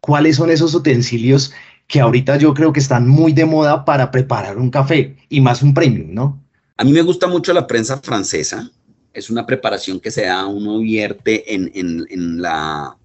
cuáles 0.00 0.36
son 0.36 0.50
esos 0.50 0.74
utensilios 0.74 1.52
que 1.88 2.00
ahorita 2.00 2.36
yo 2.36 2.54
creo 2.54 2.72
que 2.72 2.80
están 2.80 3.08
muy 3.08 3.32
de 3.32 3.44
moda 3.44 3.84
para 3.84 4.10
preparar 4.10 4.58
un 4.58 4.70
café 4.70 5.16
y 5.28 5.40
más 5.40 5.62
un 5.62 5.74
premium, 5.74 6.14
¿no? 6.14 6.45
A 6.78 6.84
mí 6.84 6.92
me 6.92 7.02
gusta 7.02 7.26
mucho 7.26 7.52
la 7.52 7.66
prensa 7.66 7.98
francesa. 7.98 8.70
Es 9.12 9.30
una 9.30 9.46
preparación 9.46 9.98
que 9.98 10.10
se 10.10 10.26
da, 10.26 10.46
uno 10.46 10.78
vierte 10.78 11.54
en, 11.54 12.42
la 12.42 12.98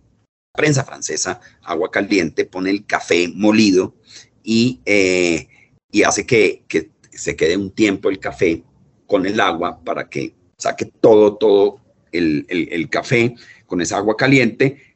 prensa 0.53 0.83
francesa, 0.83 1.39
agua 1.63 1.89
caliente, 1.89 2.45
pone 2.45 2.69
el 2.69 2.85
café 2.85 3.29
molido 3.33 3.95
y, 4.43 4.81
eh, 4.85 5.47
y 5.89 6.03
hace 6.03 6.25
que, 6.25 6.63
se 7.11 7.35
quede 7.35 7.55
un 7.55 7.71
tiempo 7.71 8.09
el 8.09 8.19
café 8.19 8.63
con 9.07 9.25
el 9.25 9.39
agua 9.39 9.81
para 9.83 10.09
que 10.09 10.33
saque 10.57 10.85
todo, 10.85 11.37
todo 11.37 11.79
el, 12.11 12.45
el 12.49 12.89
café 12.89 13.35
con 13.65 13.79
esa 13.79 13.97
agua 13.97 14.17
caliente. 14.17 14.95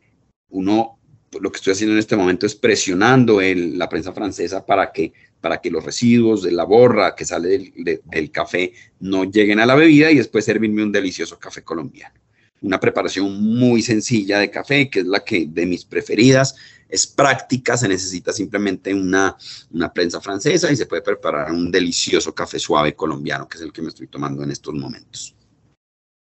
Uno 0.50 0.96
lo 1.39 1.51
que 1.51 1.58
estoy 1.58 1.74
haciendo 1.74 1.94
en 1.94 2.00
este 2.00 2.15
momento 2.15 2.46
es 2.46 2.55
presionando 2.55 3.39
la 3.41 3.89
prensa 3.89 4.13
francesa 4.13 4.65
para 4.65 4.91
que, 4.91 5.13
para 5.46 5.62
que 5.62 5.70
los 5.70 5.86
residuos 5.86 6.42
de 6.42 6.52
la 6.52 6.64
borra 6.64 7.14
que 7.14 7.24
sale 7.24 7.72
del, 7.75 8.32
café 8.32 8.74
no 9.00 9.25
lleguen 9.25 9.60
a 9.60 9.68
la 9.68 9.75
bebida 9.75 10.10
y 10.10 10.16
después 10.16 10.44
servirme 10.44 10.82
un 10.82 10.92
delicioso 10.92 11.38
café 11.38 11.62
colombiano. 11.62 12.16
Una 12.62 12.80
preparación 12.80 13.44
muy 13.44 13.84
sencilla 13.84 14.40
de 14.40 14.50
café, 14.50 14.90
que 14.90 15.02
es 15.02 15.06
la 15.06 15.24
que 15.24 15.46
de 15.46 15.68
mis 15.68 15.86
preferidas, 15.86 16.56
es 16.90 17.06
práctica, 17.06 17.78
se 17.78 17.88
necesita 17.88 18.34
simplemente 18.34 18.92
una, 18.92 19.38
una 19.70 19.94
prensa 19.94 20.20
francesa 20.20 20.72
y 20.72 20.75
se 20.75 20.88
puede 20.88 21.04
preparar 21.04 21.52
un 21.52 21.70
delicioso 21.70 22.34
café 22.34 22.58
suave 22.58 22.96
colombiano, 22.96 23.48
que 23.48 23.58
es 23.58 23.64
el 23.64 23.72
que 23.72 23.84
me 23.84 23.90
estoy 23.90 24.08
tomando 24.08 24.42
en 24.42 24.50
estos 24.50 24.74
momentos. 24.74 25.36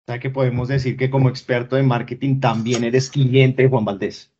O 0.07 0.11
sea 0.11 0.19
que 0.19 0.31
podemos 0.31 0.67
decir 0.67 0.97
que 0.97 1.11
como 1.11 1.29
experto 1.29 1.75
de 1.75 1.83
marketing 1.83 2.39
también 2.39 2.83
eres 2.83 3.07
cliente 3.11 3.61
de 3.61 3.69
Juan 3.69 3.85
Valdés 3.85 4.31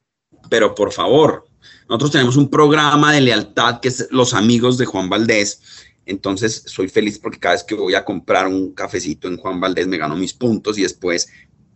pero 0.49 0.75
por 0.75 0.91
favor, 0.91 1.45
nosotros 1.87 2.11
tenemos 2.11 2.37
un 2.37 2.49
programa 2.49 3.13
de 3.13 3.21
lealtad 3.21 3.79
que 3.79 3.89
es 3.89 4.07
los 4.11 4.33
amigos 4.33 4.77
de 4.77 4.85
Juan 4.85 5.09
Valdés. 5.09 5.61
Entonces, 6.05 6.63
soy 6.65 6.87
feliz 6.87 7.19
porque 7.19 7.39
cada 7.39 7.55
vez 7.55 7.63
que 7.63 7.75
voy 7.75 7.95
a 7.95 8.03
comprar 8.03 8.47
un 8.47 8.73
cafecito 8.73 9.27
en 9.27 9.37
Juan 9.37 9.59
Valdés 9.59 9.87
me 9.87 9.97
gano 9.97 10.15
mis 10.15 10.33
puntos 10.33 10.77
y 10.77 10.81
después, 10.81 11.29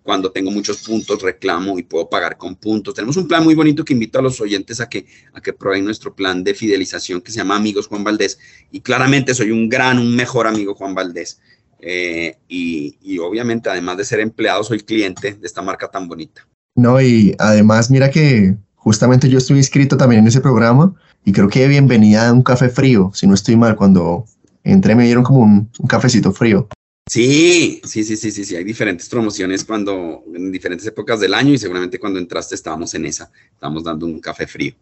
cuando 0.03 0.31
tengo 0.31 0.51
muchos 0.51 0.77
puntos, 0.83 1.21
reclamo 1.21 1.77
y 1.79 1.83
puedo 1.83 2.09
pagar 2.09 2.37
con 2.37 2.55
puntos. 2.55 2.93
Tenemos 2.93 3.17
un 3.17 3.27
plan 3.27 3.43
muy 3.43 3.55
bonito 3.55 3.85
que 3.85 3.93
invito 3.93 4.19
a 4.19 4.21
los 4.21 4.41
oyentes 4.41 4.79
a 4.81 4.89
que, 4.89 5.05
a 5.33 5.41
que 5.41 5.53
prueben 5.53 5.85
nuestro 5.85 6.15
plan 6.15 6.43
de 6.43 6.53
fidelización 6.53 7.21
que 7.21 7.31
se 7.31 7.37
llama 7.37 7.55
Amigos 7.55 7.87
Juan 7.87 8.03
Valdés. 8.03 8.39
Y 8.71 8.81
claramente 8.81 9.33
soy 9.33 9.51
un 9.51 9.69
gran, 9.69 9.99
un 9.99 10.15
mejor 10.15 10.47
amigo 10.47 10.75
Juan 10.75 10.95
Valdés. 10.95 11.39
Eh, 11.79 12.37
y, 12.47 12.97
y 13.01 13.19
obviamente, 13.19 13.69
además 13.69 13.97
de 13.97 14.05
ser 14.05 14.19
empleado, 14.19 14.63
soy 14.63 14.79
cliente 14.79 15.33
de 15.33 15.45
esta 15.45 15.61
marca 15.61 15.87
tan 15.87 16.07
bonita. 16.07 16.47
No, 16.75 17.01
y 17.01 17.33
además 17.39 17.89
mira 17.89 18.11
que 18.11 18.55
justamente 18.85 19.29
yo 19.29 19.39
estoy 19.39 19.57
inscrito 19.57 19.97
también 19.97 20.21
en 20.21 20.27
ese 20.27 20.41
programa 20.41 20.93
y 21.25 21.31
creo 21.31 21.49
que 21.49 21.67
bienvenida 21.67 22.29
a 22.29 22.31
un 22.31 22.43
café 22.43 22.69
frío, 22.69 23.09
si 23.15 23.25
no 23.25 23.33
estoy 23.33 23.55
mal, 23.55 23.75
cuando 23.75 24.25
entré 24.63 24.93
me 24.93 25.05
dieron 25.05 25.23
como 25.23 25.39
un, 25.39 25.71
cafecito 25.89 26.31
frío. 26.31 26.67
Sí, 27.09 27.81
sí, 27.83 28.03
sí, 28.03 28.15
sí, 28.15 28.29
sí, 28.29 28.45
sí, 28.45 28.55
hay 28.55 28.63
diferentes 28.63 29.09
promociones 29.09 29.65
cuando, 29.65 30.23
en 30.35 30.51
diferentes 30.51 30.85
épocas 30.85 31.19
del 31.19 31.33
año 31.33 31.51
y 31.51 31.57
seguramente 31.57 31.97
cuando 31.97 32.19
entraste 32.19 32.53
estábamos 32.53 32.93
en 32.93 33.05
esa, 33.05 33.31
estábamos 33.51 33.83
dando 33.83 34.05
un 34.05 34.19
café 34.19 34.45
frío, 34.45 34.73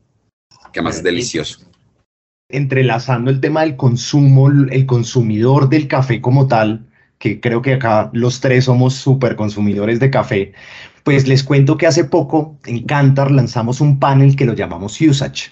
que 0.74 0.82
además 0.82 0.98
es 0.98 1.04
delicioso. 1.04 1.60
Entrelazando 2.50 3.32
el 3.32 3.40
tema 3.40 3.62
del 3.62 3.78
consumo, 3.78 4.50
el 4.50 4.86
consumidor 4.86 5.70
del 5.70 5.88
café 5.88 6.20
como 6.20 6.50
tal, 6.50 6.86
que 7.20 7.40
creo 7.40 7.62
que 7.62 7.76
acá 7.76 8.10
los 8.12 8.42
tres 8.42 8.66
somos 8.66 8.96
súper 8.96 9.38
consumidores 9.38 10.02
de 10.02 10.10
café, 10.10 10.54
pues 11.04 11.28
les 11.28 11.44
cuento 11.44 11.78
que 11.78 11.88
hace 11.88 12.06
poco 12.06 12.58
en 12.66 12.84
Cantar 12.84 13.32
lanzamos 13.32 13.82
un 13.82 14.00
panel 14.00 14.36
que 14.36 14.46
lo 14.46 14.54
llamamos 14.54 15.00
Usage. 15.00 15.52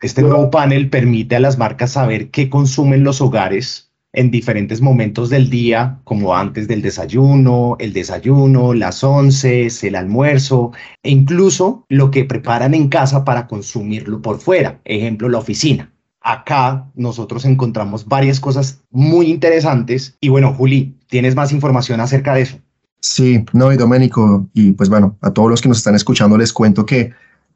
Este 0.00 0.22
nuevo 0.22 0.50
panel 0.50 0.90
permite 0.90 1.36
a 1.36 1.40
las 1.40 1.56
marcas 1.56 1.92
saber 1.92 2.30
qué 2.30 2.50
consumen 2.50 3.04
los 3.04 3.20
hogares 3.20 3.90
en 4.12 4.30
diferentes 4.30 4.80
momentos 4.80 5.28
del 5.28 5.50
día, 5.50 5.98
como 6.04 6.36
antes 6.36 6.68
del 6.68 6.82
desayuno, 6.82 7.76
el 7.80 7.92
desayuno, 7.92 8.72
las 8.72 9.02
once, 9.02 9.66
el 9.82 9.96
almuerzo, 9.96 10.72
e 11.02 11.10
incluso 11.10 11.84
lo 11.88 12.10
que 12.10 12.24
preparan 12.24 12.74
en 12.74 12.88
casa 12.88 13.24
para 13.24 13.46
consumirlo 13.46 14.22
por 14.22 14.40
fuera, 14.40 14.80
ejemplo, 14.84 15.28
la 15.28 15.38
oficina. 15.38 15.90
Acá 16.20 16.90
nosotros 16.94 17.44
encontramos 17.44 18.06
varias 18.06 18.40
cosas 18.40 18.82
muy 18.90 19.26
interesantes 19.26 20.16
y 20.20 20.28
bueno, 20.28 20.54
Juli, 20.54 20.96
¿tienes 21.08 21.34
más 21.34 21.52
información 21.52 22.00
acerca 22.00 22.34
de 22.34 22.42
eso? 22.42 22.58
Sí, 23.06 23.44
no, 23.52 23.70
y 23.70 23.76
Doménico, 23.76 24.48
y 24.54 24.72
pues 24.72 24.88
bueno, 24.88 25.18
a 25.20 25.30
todos 25.30 25.50
los 25.50 25.60
que 25.60 25.68
nos 25.68 25.76
están 25.76 25.94
escuchando 25.94 26.38
les 26.38 26.54
cuento 26.54 26.86
que 26.86 27.12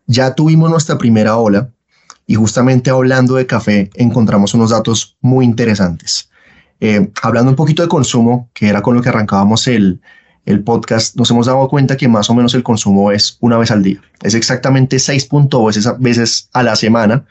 ya 0.06 0.34
tuvimos 0.34 0.70
nuestra 0.70 0.98
primera 0.98 1.38
ola 1.38 1.70
y 2.26 2.34
justamente 2.34 2.90
hablando 2.90 3.34
de 3.34 3.46
café 3.46 3.88
encontramos 3.94 4.52
unos 4.52 4.68
datos 4.68 5.16
muy 5.22 5.46
interesantes. 5.46 6.28
Eh, 6.80 7.10
hablando 7.22 7.50
un 7.50 7.56
poquito 7.56 7.82
de 7.82 7.88
consumo, 7.88 8.50
que 8.52 8.68
era 8.68 8.82
con 8.82 8.94
lo 8.94 9.00
que 9.00 9.08
arrancábamos 9.08 9.66
el, 9.68 10.02
el 10.44 10.62
podcast, 10.62 11.16
nos 11.16 11.30
hemos 11.30 11.46
dado 11.46 11.66
cuenta 11.68 11.96
que 11.96 12.08
más 12.08 12.28
o 12.28 12.34
menos 12.34 12.52
el 12.52 12.62
consumo 12.62 13.10
es 13.10 13.38
una 13.40 13.56
vez 13.56 13.70
al 13.70 13.82
día. 13.82 14.02
Es 14.22 14.34
exactamente 14.34 14.98
6.2 14.98 15.98
veces 15.98 16.50
a 16.52 16.62
la 16.62 16.76
semana. 16.76 17.24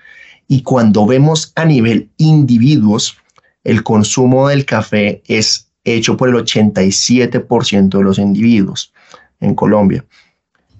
Y 0.47 0.63
cuando 0.63 1.05
vemos 1.05 1.51
a 1.55 1.65
nivel 1.65 2.09
individuos, 2.17 3.15
el 3.63 3.83
consumo 3.83 4.47
del 4.47 4.65
café 4.65 5.21
es 5.27 5.66
hecho 5.95 6.17
por 6.17 6.29
el 6.29 6.35
87% 6.35 7.97
de 7.97 8.03
los 8.03 8.19
individuos 8.19 8.93
en 9.39 9.55
Colombia. 9.55 10.05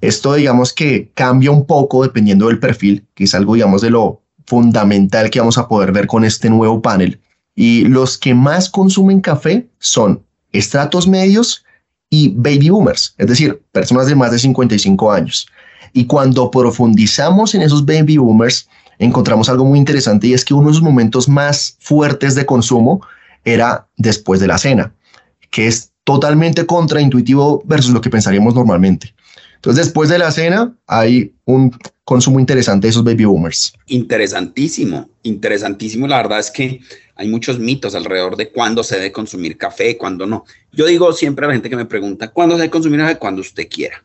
Esto 0.02 0.34
digamos 0.34 0.74
que 0.74 1.12
cambia 1.14 1.52
un 1.52 1.66
poco 1.66 2.04
dependiendo 2.04 2.48
del 2.48 2.60
perfil, 2.60 3.06
que 3.16 3.24
es 3.24 3.34
algo 3.34 3.56
digamos 3.56 3.82
de 3.82 3.90
lo 3.90 4.22
fundamental 4.46 5.30
que 5.30 5.40
vamos 5.40 5.58
a 5.58 5.68
poder 5.68 5.92
ver 5.92 6.08
con 6.08 6.24
este 6.24 6.50
nuevo 6.50 6.82
panel. 6.82 7.20
Y 7.56 7.86
los 7.86 8.18
que 8.18 8.34
más 8.34 8.70
consumen 8.70 9.20
café 9.20 9.68
son 9.80 10.24
estratos 10.52 11.08
medios 11.08 11.66
y 12.10 12.30
baby 12.30 12.70
boomers, 12.70 13.16
es 13.18 13.28
decir, 13.28 13.62
personas 13.72 14.08
de 14.08 14.16
más 14.16 14.32
de 14.32 14.40
55 14.40 15.12
años. 15.12 15.48
Y 15.94 16.06
cuando 16.06 16.50
profundizamos 16.52 17.56
en 17.56 17.64
esos 17.64 17.86
baby 17.86 18.18
boomers, 18.18 18.70
encontramos 19.00 19.50
algo 19.50 19.66
muy 19.66 19.80
interesante 19.80 20.28
y 20.28 20.34
es 20.34 20.46
que 20.46 20.54
uno 20.54 20.68
de 20.68 20.74
los 20.74 20.82
momentos 20.82 21.28
más 21.28 21.76
fuertes 21.80 22.36
de 22.36 22.46
consumo 22.46 23.02
era 23.54 23.88
después 23.96 24.40
de 24.40 24.48
la 24.48 24.58
cena 24.58 24.94
que 25.50 25.68
es 25.68 25.92
totalmente 26.04 26.66
contraintuitivo 26.66 27.64
versus 27.66 27.94
lo 27.94 28.02
que 28.02 28.10
pensaríamos 28.10 28.54
normalmente. 28.54 29.14
Entonces, 29.56 29.86
después 29.86 30.10
de 30.10 30.20
la 30.20 30.32
cena, 30.32 30.78
hay 30.86 31.34
un 31.46 31.76
consumo 32.04 32.40
interesante 32.40 32.88
de 32.88 32.92
esos 32.92 33.04
baby 33.04 33.26
boomers. 33.26 33.74
Interesantísimo, 33.88 35.10
interesantísimo. 35.24 36.08
La 36.08 36.18
verdad 36.18 36.40
es 36.40 36.52
que 36.52 36.80
hay 37.16 37.28
muchos 37.28 37.60
mitos 37.60 37.96
alrededor 37.96 38.38
de 38.38 38.52
cuándo 38.52 38.84
se 38.84 38.96
debe 38.96 39.12
consumir 39.12 39.58
café, 39.58 39.98
cuándo 39.98 40.26
no. 40.26 40.46
Yo 40.72 40.86
digo 40.86 41.12
siempre 41.12 41.46
a 41.46 41.48
la 41.48 41.56
gente 41.56 41.70
que 41.70 41.76
me 41.76 41.86
pregunta, 41.86 42.30
¿cuándo 42.30 42.56
se 42.56 42.62
debe 42.62 42.72
consumir 42.72 43.00
café? 43.00 43.18
Cuando 43.18 43.42
usted 43.42 43.68
quiera, 43.68 44.04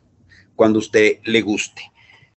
cuando 0.55 0.79
usted 0.79 1.19
le 1.23 1.41
guste, 1.41 1.83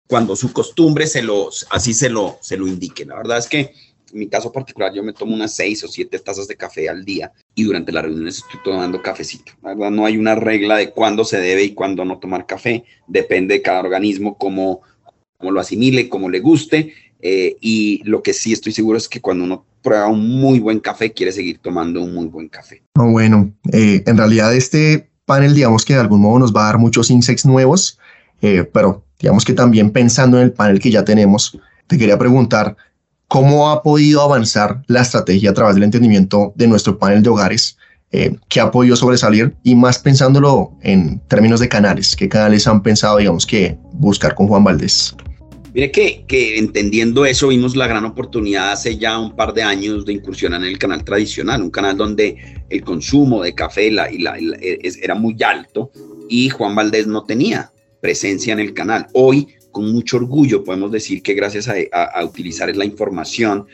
cuando 0.06 0.36
su 0.36 0.52
costumbre 0.52 1.06
se 1.06 1.22
lo, 1.22 1.48
así 1.70 1.94
se 1.94 2.10
lo, 2.10 2.38
se 2.42 2.56
lo 2.56 2.66
indique. 2.66 3.04
La 3.04 3.16
verdad 3.16 3.38
es 3.38 3.48
que 3.48 3.72
en 4.16 4.20
mi 4.20 4.28
caso 4.28 4.50
particular, 4.50 4.94
yo 4.94 5.02
me 5.02 5.12
tomo 5.12 5.35
unas 5.35 5.54
seis 5.54 5.85
o 5.85 5.88
siete 5.88 6.18
tazas 6.18 6.49
de 6.49 6.56
café 6.56 6.88
al 6.88 7.04
día 7.04 7.32
y 7.54 7.64
durante 7.64 7.92
las 7.92 8.04
reuniones 8.04 8.38
estoy 8.38 8.58
tomando 8.64 9.02
cafecito. 9.02 9.52
La 9.62 9.75
verdad, 9.75 9.90
no 9.90 10.06
hay 10.06 10.16
una 10.16 10.35
regla 10.35 10.78
de 10.78 10.90
cuándo 10.90 11.23
se 11.25 11.38
debe 11.38 11.64
y 11.64 11.75
cuándo 11.75 12.02
no 12.06 12.18
tomar 12.18 12.46
café. 12.46 12.85
Depende 13.06 13.56
de 13.56 13.62
cada 13.62 13.80
organismo, 13.80 14.38
cómo, 14.38 14.80
cómo 15.37 15.52
lo 15.52 15.61
asimile, 15.61 16.08
cómo 16.08 16.30
le 16.30 16.40
guste. 16.40 16.94
Eh, 17.20 17.56
y 17.61 18.02
lo 18.04 18.23
que 18.23 18.32
sí 18.32 18.54
estoy 18.54 18.73
seguro 18.73 18.96
es 18.96 19.06
que 19.06 19.20
cuando 19.20 19.44
uno 19.44 19.66
prueba 19.82 20.06
un 20.08 20.40
muy 20.40 20.61
buen 20.61 20.80
café 20.80 21.12
quiere 21.12 21.32
seguir 21.32 21.58
tomando 21.58 22.02
un 22.02 22.14
muy 22.14 22.26
buen 22.26 22.49
café. 22.49 22.82
bueno, 22.94 23.52
eh, 23.70 24.02
en 24.06 24.16
realidad 24.16 24.54
este 24.54 25.11
panel, 25.26 25.54
digamos 25.54 25.85
que 25.85 25.92
de 25.92 26.00
algún 26.00 26.23
modo 26.23 26.38
nos 26.38 26.54
va 26.54 26.62
a 26.62 26.66
dar 26.66 26.78
muchos 26.78 27.11
insights 27.11 27.44
nuevos, 27.44 27.99
eh, 28.40 28.64
pero 28.64 29.04
digamos 29.20 29.44
que 29.44 29.52
también 29.52 29.90
pensando 29.90 30.38
en 30.38 30.44
el 30.44 30.52
panel 30.52 30.80
que 30.80 30.90
ya 30.90 31.04
tenemos, 31.04 31.58
te 31.87 31.99
quería 31.99 32.18
preguntar, 32.18 32.76
¿cómo 33.28 33.71
ha 33.71 33.83
podido 33.83 34.23
avanzar 34.23 34.83
la 34.87 35.02
estrategia 35.02 35.50
a 35.50 35.54
través 35.54 35.75
del 35.75 35.85
entendimiento 35.85 36.52
de 36.56 36.66
nuestro 36.66 36.99
panel 36.99 37.23
de 37.23 37.30
hogares? 37.30 37.76
Eh, 38.12 38.37
¿Qué 38.49 38.61
ha 38.61 38.71
podido 38.71 38.97
sobresalir? 38.97 39.54
Y 39.62 39.75
más 39.75 39.99
pensándolo 39.99 40.73
en 40.83 41.21
términos 41.28 41.61
de 41.61 41.68
canales, 41.68 42.14
¿qué 42.14 42.28
canales 42.28 42.66
han 42.66 42.83
pensado, 42.83 43.18
digamos, 43.18 43.45
que 43.45 43.76
buscar 43.92 44.35
con 44.35 44.47
Juan 44.47 44.64
Valdés? 44.64 45.14
Mire 45.75 45.90
que, 45.90 46.25
que, 46.26 46.56
entendiendo 46.56 47.26
eso 47.26 47.49
vimos 47.49 47.76
la 47.76 47.87
gran 47.87 48.06
oportunidad 48.06 48.73
hace 48.73 48.97
ya 48.97 49.18
un 49.18 49.37
par 49.37 49.52
de 49.52 49.62
años 49.62 50.06
de 50.06 50.14
incursionar 50.14 50.62
en 50.62 50.68
el 50.68 50.78
canal 50.78 51.04
tradicional, 51.04 51.61
un 51.61 51.71
canal 51.71 51.99
donde 51.99 52.64
el 52.71 52.83
consumo 52.83 53.42
de 53.42 53.54
café 53.54 53.90
la, 53.90 54.11
y 54.11 54.18
la, 54.18 54.38
era 55.02 55.14
muy 55.14 55.37
alto 55.42 55.90
y 56.30 56.49
Juan 56.49 56.75
Valdés 56.75 57.06
no 57.06 57.25
tenía 57.25 57.73
presencia 58.00 58.54
en 58.54 58.61
el 58.61 58.73
canal. 58.73 59.06
Hoy, 59.12 59.49
con 59.76 59.92
mucho 59.92 60.16
orgullo, 60.16 60.64
podemos 60.64 60.90
decir 60.90 61.21
que 61.21 61.35
gracias 61.35 61.68
a, 61.68 62.25
utilizar 62.25 62.75
la 62.75 62.87
información 62.87 63.66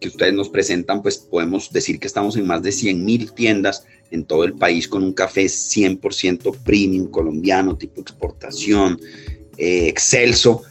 que 0.00 0.08
ustedes 0.08 0.32
nos 0.32 0.48
presentan, 0.48 1.02
pues 1.02 1.18
podemos 1.18 1.70
decir 1.70 2.00
que 2.00 2.06
estamos 2.06 2.38
en 2.38 2.46
más 2.46 2.62
de 2.62 2.72
100 2.72 3.04
mil 3.04 3.30
tiendas 3.32 3.84
en 4.10 4.24
todo 4.24 4.44
el 4.44 4.54
país 4.54 4.88
con 4.88 5.02
un 5.02 5.12
café 5.12 5.44
100% 5.44 6.56
premium 6.64 7.08
colombiano, 7.10 7.76
tipo 7.76 8.00
exportación, 8.00 8.98
eh, 9.58 9.86
excelso, 9.86 10.62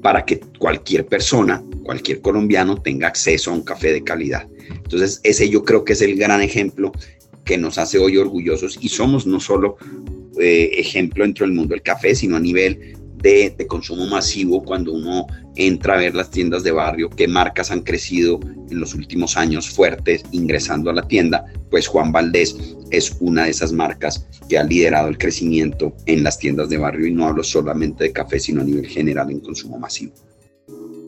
para 0.00 0.24
que 0.24 0.40
cualquier 0.58 1.04
persona, 1.04 1.62
cualquier 1.82 2.22
colombiano 2.22 2.80
tenga 2.80 3.08
acceso 3.08 3.50
a 3.50 3.54
un 3.54 3.62
café 3.62 3.92
de 3.92 4.02
calidad. 4.02 4.48
Entonces, 4.70 5.20
ese 5.22 5.50
yo 5.50 5.66
creo 5.66 5.84
que 5.84 5.92
es 5.92 6.00
el 6.00 6.16
gran 6.16 6.40
ejemplo 6.40 6.92
que 7.44 7.58
nos 7.58 7.76
hace 7.76 7.98
hoy 7.98 8.16
orgullosos 8.16 8.78
y 8.80 8.88
somos 8.88 9.26
no 9.26 9.38
solo 9.38 9.76
eh, 10.40 10.70
ejemplo 10.78 11.24
dentro 11.24 11.44
del 11.44 11.54
mundo 11.54 11.74
del 11.74 11.82
café, 11.82 12.14
sino 12.14 12.36
a 12.36 12.40
nivel 12.40 12.96
de, 13.22 13.54
consumo 13.68 14.06
masivo 14.06 14.62
cuando 14.62 14.92
uno 14.92 15.26
entra 15.56 15.94
a 15.94 15.98
ver 15.98 16.14
las 16.14 16.30
tiendas 16.30 16.62
de 16.62 16.72
barrio, 16.72 17.10
qué 17.10 17.28
marcas 17.28 17.70
han 17.70 17.82
crecido 17.82 18.40
en 18.70 18.80
los 18.80 18.94
últimos 18.94 19.36
años 19.36 19.68
fuertes 19.68 20.22
ingresando 20.32 20.90
a 20.90 20.94
la 20.94 21.06
tienda, 21.06 21.44
pues 21.70 21.86
Juan 21.86 22.12
Valdés 22.12 22.56
es 22.90 23.16
una 23.20 23.44
de 23.44 23.50
esas 23.50 23.72
marcas 23.72 24.26
que 24.48 24.58
ha 24.58 24.64
liderado 24.64 25.08
el 25.08 25.18
crecimiento 25.18 25.94
en 26.06 26.24
las 26.24 26.38
tiendas 26.38 26.68
de 26.68 26.78
barrio 26.78 27.06
y 27.06 27.12
no 27.12 27.26
hablo 27.26 27.44
solamente 27.44 28.04
de 28.04 28.12
café, 28.12 28.40
sino 28.40 28.62
a 28.62 28.64
nivel 28.64 28.86
general 28.86 29.30
en 29.30 29.40
consumo 29.40 29.78
masivo. 29.78 30.12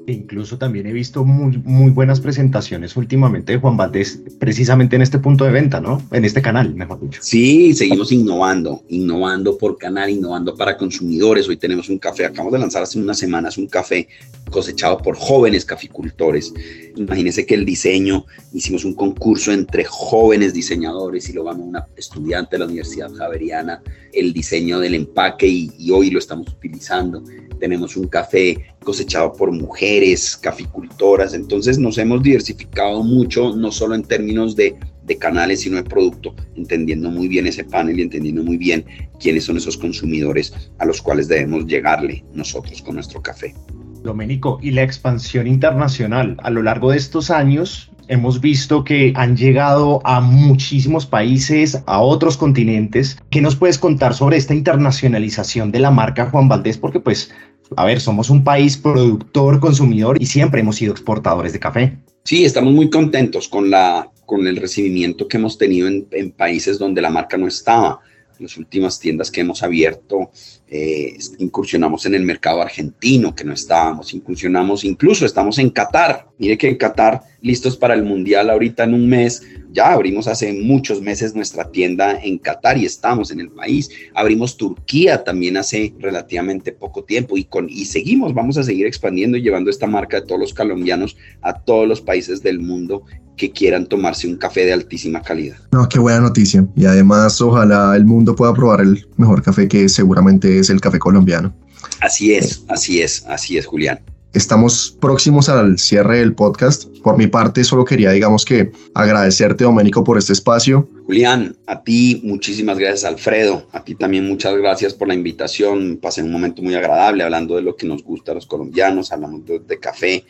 Incluso 0.07 0.59
también 0.59 0.87
he 0.87 0.93
visto 0.93 1.25
muy, 1.25 1.59
muy 1.59 1.91
buenas 1.91 2.21
presentaciones 2.21 2.97
últimamente 2.97 3.53
de 3.53 3.59
Juan 3.59 3.77
Valdés, 3.77 4.21
precisamente 4.39 4.97
en 4.97 5.03
este 5.03 5.19
punto 5.19 5.45
de 5.45 5.53
venta, 5.53 5.81
¿no? 5.81 6.03
En 6.11 6.25
este 6.25 6.43
canal, 6.43 6.75
mejor 6.75 7.01
dicho. 7.01 7.21
Sí, 7.23 7.73
seguimos 7.75 8.11
innovando, 8.11 8.83
innovando 8.89 9.57
por 9.57 9.79
canal, 9.79 10.11
innovando 10.11 10.57
para 10.57 10.77
consumidores. 10.77 11.49
Hoy 11.49 11.57
tenemos 11.57 11.89
un 11.89 11.99
café, 11.99 12.25
acabamos 12.25 12.53
de 12.53 12.59
lanzar 12.59 12.83
hace 12.83 12.99
unas 12.99 13.19
semanas 13.19 13.59
un 13.59 13.69
café 13.69 14.09
cosechado 14.51 14.99
por 14.99 15.17
jóvenes 15.17 15.65
caficultores. 15.65 16.53
Imagínense 16.97 17.47
que 17.47 17.55
el 17.55 17.65
diseño, 17.65 18.27
hicimos 18.53 18.85
un 18.85 18.95
concurso 18.95 19.53
entre 19.53 19.85
jóvenes 19.85 20.53
diseñadores 20.53 21.29
y 21.29 21.33
lo 21.33 21.45
ganó 21.45 21.63
una 21.63 21.87
estudiante 21.97 22.57
de 22.57 22.59
la 22.59 22.65
Universidad 22.67 23.13
Javeriana, 23.15 23.83
el 24.13 24.33
diseño 24.33 24.81
del 24.81 24.95
empaque 24.95 25.47
y 25.47 25.91
hoy 25.91 26.11
lo 26.11 26.19
estamos 26.19 26.49
utilizando 26.49 27.23
tenemos 27.63 27.97
un 27.97 28.09
café 28.09 28.75
cosechado 28.83 29.33
por 29.35 29.53
mujeres, 29.53 29.92
caficultoras, 30.41 31.35
entonces 31.35 31.79
nos 31.79 31.99
hemos 31.99 32.23
diversificado 32.23 33.03
mucho, 33.03 33.55
no 33.57 33.71
solo 33.71 33.95
en 33.95 34.03
términos 34.03 34.57
de, 34.57 34.77
de 35.05 35.19
canales, 35.19 35.61
sino 35.61 35.77
de 35.77 35.85
producto, 35.85 36.35
entendiendo 36.57 37.11
muy 37.11 37.29
bien 37.29 37.47
ese 37.47 37.65
panel 37.65 37.99
y 37.99 38.03
entendiendo 38.03 38.43
muy 38.43 38.57
bien 38.57 38.85
quiénes 39.21 39.45
son 39.45 39.57
esos 39.57 39.77
consumidores 39.77 40.53
a 40.79 40.87
los 40.87 41.03
cuales 41.03 41.29
debemos 41.29 41.67
llegarle 41.67 42.25
nosotros 42.33 42.83
con 42.83 42.95
nuestro 42.95 43.21
café. 43.23 43.55
Doménico, 44.03 44.59
y 44.61 44.73
la 44.73 44.83
expansión 44.83 45.47
internacional 45.47 46.37
a 46.43 46.51
lo 46.51 46.63
largo 46.63 46.91
de 46.91 46.97
estos 46.97 47.31
años, 47.31 47.93
hemos 48.09 48.41
visto 48.41 48.85
que 48.85 49.13
han 49.15 49.37
llegado 49.37 50.01
a 50.05 50.21
muchísimos 50.21 51.07
países, 51.07 51.83
a 51.87 52.01
otros 52.01 52.37
continentes. 52.37 53.19
¿Qué 53.31 53.41
nos 53.41 53.57
puedes 53.57 53.79
contar 53.79 54.15
sobre 54.15 54.37
esta 54.37 54.55
internacionalización 54.55 55.71
de 55.71 55.79
la 55.81 55.91
marca 55.91 56.29
Juan 56.31 56.49
Valdés? 56.49 56.79
Porque 56.79 57.01
pues 57.01 57.31
a 57.77 57.85
ver, 57.85 58.01
somos 58.01 58.31
un 58.31 58.45
país 58.45 58.77
productor, 58.77 59.61
consumidor 59.61 60.17
y 60.21 60.27
siempre 60.27 60.61
hemos 60.61 60.77
sido 60.77 60.93
exportadores 60.93 61.53
de 61.53 61.61
café. 61.61 61.99
Sí, 62.25 62.45
estamos 62.45 62.73
muy 62.73 62.89
contentos 62.89 63.49
con, 63.49 63.71
la, 63.71 64.11
con 64.27 64.47
el 64.47 64.57
recibimiento 64.57 65.27
que 65.27 65.37
hemos 65.37 65.59
tenido 65.59 65.89
en, 65.89 66.07
en 66.13 66.31
países 66.31 66.79
donde 66.79 67.03
la 67.03 67.11
marca 67.11 67.37
no 67.37 67.49
estaba. 67.49 68.01
En 68.39 68.47
las 68.47 68.57
últimas 68.57 68.99
tiendas 68.99 69.31
que 69.31 69.43
hemos 69.43 69.63
abierto, 69.63 70.31
eh, 70.69 71.17
incursionamos 71.39 72.07
en 72.07 72.15
el 72.15 72.23
mercado 72.23 72.63
argentino, 72.63 73.35
que 73.35 73.45
no 73.45 73.53
estábamos, 73.53 74.15
incursionamos, 74.15 74.85
incluso 74.85 75.27
estamos 75.27 75.59
en 75.59 75.71
Qatar. 75.71 76.29
Mire 76.39 76.57
que 76.57 76.69
en 76.69 76.77
Qatar, 76.77 77.23
listos 77.43 77.77
para 77.77 77.95
el 77.95 78.05
Mundial 78.05 78.49
ahorita 78.49 78.85
en 78.85 78.95
un 78.95 79.09
mes, 79.09 79.43
ya 79.73 79.93
abrimos 79.93 80.29
hace 80.29 80.53
muchos 80.53 81.01
meses 81.01 81.35
nuestra 81.35 81.71
tienda 81.71 82.19
en 82.23 82.39
Qatar 82.39 82.79
y 82.79 82.85
estamos 82.85 83.31
en 83.31 83.41
el 83.41 83.51
país. 83.51 83.91
Abrimos 84.15 84.57
Turquía 84.57 85.25
también 85.25 85.57
hace 85.57 85.95
relativamente 85.99 86.73
poco 86.73 87.05
tiempo 87.05 87.37
y, 87.37 87.45
con, 87.45 87.69
y 87.69 87.85
seguimos, 87.87 88.35
vamos 88.35 88.59
a 88.59 88.63
seguir 88.63 88.87
expandiendo 88.87 89.37
y 89.37 89.43
llevando 89.43 89.71
esta 89.71 89.87
marca 89.87 90.21
de 90.21 90.27
todos 90.27 90.41
los 90.41 90.55
colombianos 90.55 91.17
a 91.43 91.55
todos 91.55 91.89
los 91.89 92.01
países 92.01 92.43
del 92.43 92.61
mundo 92.61 93.05
que 93.37 93.51
quieran 93.51 93.87
tomarse 93.87 94.29
un 94.29 94.37
café 94.37 94.65
de 94.65 94.75
altísima 94.75 95.23
calidad. 95.23 95.57
No, 95.73 95.89
qué 95.89 95.99
buena 95.99 96.21
noticia. 96.21 96.67
Y 96.77 96.85
además, 96.85 97.41
ojalá 97.41 97.97
el 97.97 98.05
mundo 98.05 98.37
pueda 98.37 98.53
probar 98.55 98.83
el 98.83 99.07
mejor 99.17 99.43
café 99.43 99.69
que 99.69 99.89
seguramente 99.89 100.59
es 100.59 100.71
el 100.71 100.81
café 100.81 100.99
colombiano. 100.99 101.55
Así 102.01 102.35
es, 102.35 102.65
así 102.69 103.01
es, 103.01 103.25
así 103.27 103.57
es, 103.57 103.67
Julián. 103.67 104.01
Estamos 104.35 104.97
próximos 104.99 105.51
al 105.51 105.79
cierre 105.79 106.21
del 106.21 106.35
podcast. 106.35 106.87
Por 107.03 107.19
mi 107.19 107.27
parte, 107.27 107.65
solo 107.65 107.85
quería, 107.85 108.13
digamos 108.13 108.47
que, 108.47 108.73
agradecerte, 108.95 109.65
Doménico, 109.65 110.05
por 110.05 110.17
este 110.17 110.33
espacio. 110.33 110.89
Julián, 111.05 111.55
a 111.67 111.83
ti 111.83 112.23
muchísimas 112.25 112.79
gracias, 112.79 113.05
Alfredo. 113.05 113.67
A 113.73 113.85
ti 113.85 113.95
también 113.95 114.27
muchas 114.27 114.57
gracias 114.57 114.95
por 114.95 115.09
la 115.09 115.15
invitación. 115.15 115.99
Pasé 116.01 116.23
un 116.23 116.33
momento 116.33 116.63
muy 116.63 116.75
agradable 116.75 117.25
hablando 117.25 117.57
de 117.57 117.63
lo 117.63 117.77
que 117.77 117.87
nos 117.87 118.03
gusta 118.03 118.33
a 118.33 118.35
los 118.35 118.47
colombianos, 118.47 119.13
hablamos 119.13 119.45
de, 119.45 119.59
de 119.59 119.79
café 119.79 120.25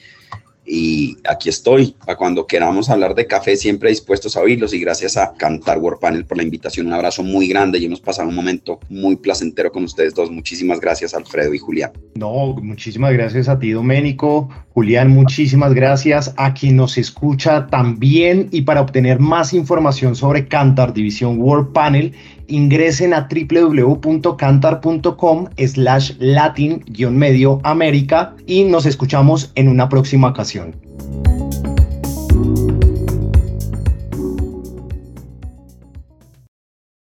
y 0.75 1.19
aquí 1.29 1.51
estoy 1.51 1.95
para 2.07 2.17
cuando 2.17 2.47
queramos 2.47 2.89
hablar 2.89 3.15
de 3.15 3.27
café, 3.27 3.57
siempre 3.59 3.91
dispuestos 3.91 4.39
a 4.39 4.41
oírlos 4.41 4.73
y 4.73 4.81
gracias 4.81 5.19
a 5.19 5.35
Cantar 5.35 5.77
World 5.77 6.01
Panel 6.01 6.25
por 6.25 6.39
la 6.39 6.45
invitación. 6.45 6.87
Un 6.87 6.95
abrazo 6.95 7.23
muy 7.23 7.47
grande 7.47 7.79
y 7.79 7.85
hemos 7.85 8.01
pasado 8.01 8.31
un 8.31 8.35
momento 8.35 8.81
muy 8.89 9.17
placentero 9.17 9.71
con 9.71 9.85
ustedes 9.85 10.15
dos. 10.15 10.31
Muchísimas 10.31 10.81
gracias, 10.81 11.13
Alfredo 11.13 11.53
y 11.53 11.59
Julián. 11.59 11.93
No, 12.15 12.55
muchísimas 12.63 13.13
gracias 13.13 13.51
a 13.51 13.59
ti, 13.59 13.73
Doménico. 13.73 14.49
Julián, 14.73 15.11
muchísimas 15.11 15.75
gracias 15.75 16.33
a 16.39 16.55
quien 16.55 16.77
nos 16.77 16.97
escucha 16.97 17.67
también 17.67 18.49
y 18.51 18.63
para 18.63 18.81
obtener 18.81 19.21
más 19.21 19.53
información 19.53 20.17
sobre 20.17 20.49
Cantar 20.49 20.95
División 20.95 21.39
World 21.39 21.75
Panel 21.75 22.15
ingresen 22.49 23.15
a 23.15 23.29
www.cantar.com 23.29 25.47
slash 25.57 26.13
latin-medio 26.19 27.61
América 27.65 28.35
y 28.47 28.65
nos 28.65 28.85
escuchamos 28.87 29.53
en 29.55 29.69
una 29.69 29.89
próxima 29.89 30.29
ocasión. 30.29 30.75